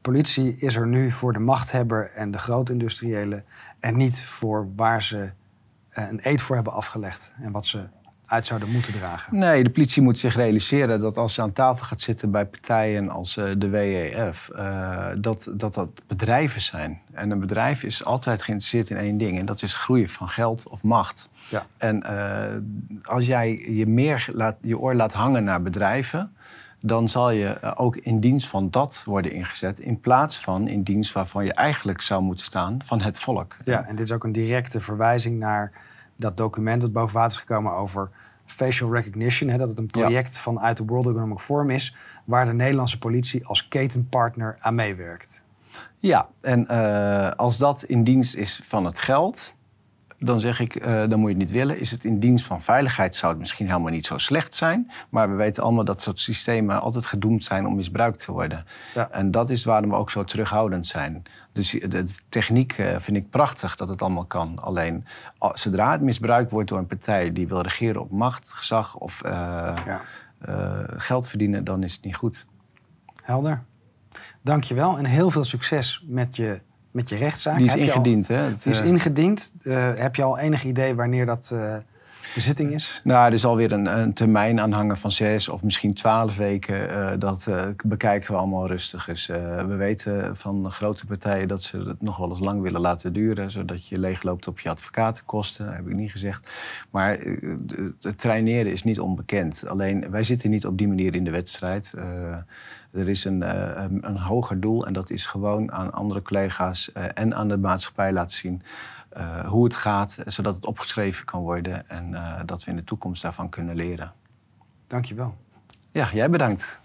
[0.00, 3.44] politie is er nu voor de machthebber en de grootindustriële...
[3.80, 5.30] en niet voor waar ze
[5.88, 7.32] eh, een eed voor hebben afgelegd...
[7.42, 7.88] en wat ze
[8.34, 9.38] uit zouden moeten dragen.
[9.38, 13.10] Nee, de politie moet zich realiseren dat als ze aan tafel gaat zitten bij partijen
[13.10, 17.00] als eh, de WEF, eh, dat, dat dat bedrijven zijn.
[17.12, 20.68] En een bedrijf is altijd geïnteresseerd in één ding, en dat is groeien van geld
[20.68, 21.28] of macht.
[21.48, 21.66] Ja.
[21.76, 22.56] En eh,
[23.02, 26.32] als jij je meer laat, je oor laat hangen naar bedrijven,
[26.80, 31.12] dan zal je ook in dienst van dat worden ingezet, in plaats van in dienst
[31.12, 33.56] waarvan je eigenlijk zou moeten staan van het volk.
[33.64, 35.72] Ja, en dit is ook een directe verwijzing naar
[36.24, 38.10] dat document dat boven water is gekomen over
[38.44, 39.50] facial recognition.
[39.50, 40.00] Hè, dat het een Ja.
[40.00, 45.42] project vanuit de World Economic Forum is, waar de Nederlandse politie als ketenpartner aan meewerkt.
[45.98, 49.54] Ja, en eh, als dat in dienst is van het geld,
[50.24, 51.80] dan zeg ik, eh, dan moet je het niet willen.
[51.80, 54.90] Is het in dienst van veiligheid, zou het misschien helemaal niet zo slecht zijn.
[55.08, 58.64] Maar we weten allemaal dat soort systemen altijd gedoemd zijn om misbruikt te worden.
[58.94, 59.10] Ja.
[59.10, 61.22] En dat is waarom we ook zo terughoudend zijn.
[61.52, 64.58] Dus de, de techniek eh, vind ik prachtig dat het allemaal kan.
[64.62, 65.04] Alleen
[65.38, 69.22] al- zodra het misbruikt wordt door een partij die wil regeren op macht, gezag of
[69.22, 69.32] eh,
[69.86, 70.00] Ja.
[70.38, 72.46] eh, geld verdienen, dan is het niet goed.
[73.22, 73.62] Helder.
[74.42, 76.60] Dankjewel en heel veel succes met je,
[76.94, 77.56] met je rechtszaak.
[77.56, 78.34] Die is Heb je al- ingediend, hè?
[78.36, 79.52] Het, die is eh, ingediend.
[79.62, 81.76] Eh, heb je al enig idee wanneer dat eh,
[82.34, 83.00] de zitting is?
[83.04, 86.90] Nou, er zal weer een, een termijn aanhangen van zes of misschien twaalf weken.
[86.90, 89.08] Eh, dat eh, bekijken we allemaal rustig.
[89.08, 89.36] Eh,
[89.66, 93.50] we weten van grote partijen dat ze het nog wel eens lang willen laten duren.
[93.50, 96.50] Zodat je leegloopt op je advocatenkosten, heb ik niet gezegd.
[96.90, 97.36] Maar eh,
[98.00, 99.62] het traineren is niet onbekend.
[99.66, 101.94] Alleen wij zitten niet op die manier in de wedstrijd.
[102.94, 106.92] Er is een, eh, een, een hoger doel en dat is gewoon aan andere collega's
[106.92, 108.62] eh, en aan de maatschappij laten zien
[109.08, 112.14] eh, hoe het gaat, zodat het opgeschreven kan worden en
[112.46, 114.12] dat we in de toekomst daarvan kunnen leren.
[114.86, 115.36] Dankjewel.
[115.90, 116.80] Ja, jij bedankt.